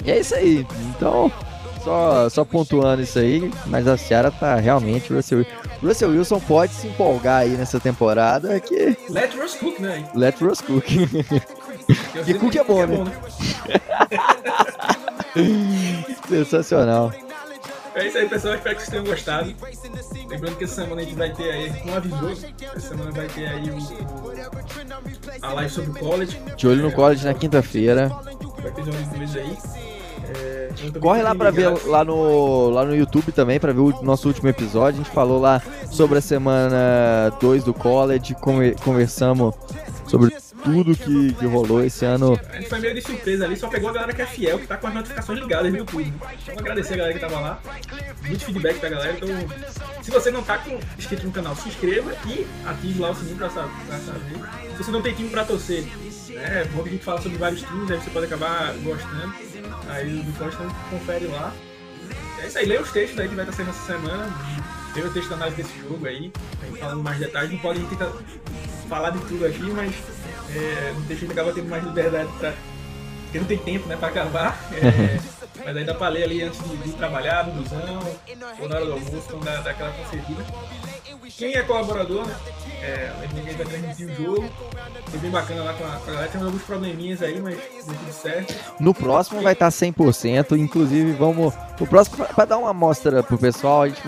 [0.05, 0.65] e é isso aí.
[0.95, 1.31] Então,
[1.83, 5.13] só, só pontuando isso aí, mas a Seara tá realmente.
[5.13, 5.45] Russell,
[5.81, 10.09] Russell Wilson pode se empolgar aí nessa temporada que Let Russ Cook, né?
[10.15, 10.85] let Russ cook.
[12.27, 13.03] E Cook que é bom, né?
[16.27, 17.11] Sensacional.
[17.95, 18.55] É isso aí, pessoal.
[18.55, 19.53] Espero que vocês tenham gostado.
[20.29, 23.47] Lembrando que essa semana a gente vai ter aí, não avisou, essa semana vai ter
[23.47, 26.39] aí o, a live sobre o college.
[26.55, 28.09] De olho no college na quinta-feira.
[28.61, 29.57] Vai ter inglês aí.
[30.35, 30.69] É,
[30.99, 34.47] Corre lá pra ver lá no, lá no YouTube também, pra ver o nosso último
[34.49, 35.01] episódio.
[35.01, 35.59] A gente falou lá
[35.89, 39.55] sobre a semana 2 do college, conver- conversamos
[40.05, 42.39] sobre tudo que, que rolou esse ano.
[42.49, 44.67] A gente foi meio de surpresa ali, só pegou a galera que é fiel, que
[44.67, 46.13] tá com as notificações ligadas no YouTube.
[46.43, 47.59] Então agradecer a galera que tava lá.
[48.25, 49.13] Muito feedback da galera.
[49.13, 49.29] Então,
[50.03, 53.37] se você não tá com, inscrito no canal, se inscreva e ative lá o sininho
[53.37, 54.75] pra, sa- pra saber.
[54.77, 56.61] Se você não tem time pra torcer, né?
[56.61, 59.33] É bom que a gente fala sobre vários times, aí você pode acabar gostando.
[59.89, 61.53] Aí do Costa confere lá.
[62.41, 64.27] É isso aí, leia os textos aí que vai estar saindo essa semana.
[64.95, 66.31] Leia o texto da análise desse jogo aí,
[66.63, 67.51] aí falando mais detalhes.
[67.51, 68.11] Não pode tentar
[68.87, 69.93] falar de tudo aqui, mas
[70.55, 72.53] é, no texto acaba tendo mais liberdade pra.
[73.23, 74.59] Porque não tem tempo, né, pra acabar.
[74.73, 75.19] É,
[75.63, 77.99] mas pra ler ali antes de, de trabalhar, no busão,
[78.59, 80.43] ou na hora do almoço, então dá, dá aquela conferida.
[81.37, 82.35] Quem é colaborador, né?
[82.81, 84.49] É, gente vai transmitir o jogo.
[85.05, 86.31] Foi bem bacana lá com a, com a galera.
[86.31, 88.55] Temos alguns probleminhas aí, mas deu tudo certo.
[88.79, 91.53] No próximo vai estar 100%, inclusive vamos...
[91.79, 94.01] O próximo, pra dar uma amostra pro pessoal, a gente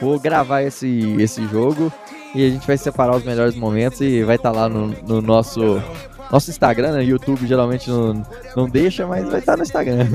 [0.00, 1.92] vou gravar esse, esse jogo
[2.34, 5.82] e a gente vai separar os melhores momentos e vai estar lá no, no nosso...
[6.30, 7.04] Nosso Instagram, né?
[7.04, 8.22] YouTube geralmente não,
[8.56, 10.08] não deixa, mas vai estar no Instagram.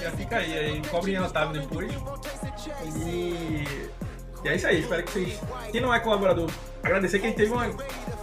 [0.00, 1.90] Já fica aí, aí cobrem a tab depois.
[3.06, 3.64] E,
[4.44, 5.40] e é isso aí, espero que vocês.
[5.72, 6.50] Quem não é colaborador,
[6.82, 7.66] agradecer que teve uma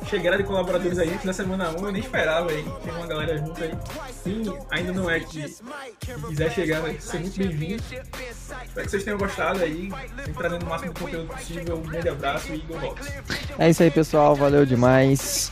[0.05, 2.66] chegada de colaboradores aí da semana 1, eu nem esperava aí.
[2.84, 3.72] Tem uma galera junto aí.
[4.24, 5.55] Quem ainda não é que,
[6.28, 7.84] quiser chegar, vai ser muito bem-vindo.
[7.84, 11.78] Espero que vocês tenham gostado aí, sempre trazendo o máximo de conteúdo possível.
[11.78, 13.07] Um grande abraço e Go Hawks.
[13.59, 14.36] É isso aí, pessoal.
[14.36, 15.51] Valeu demais.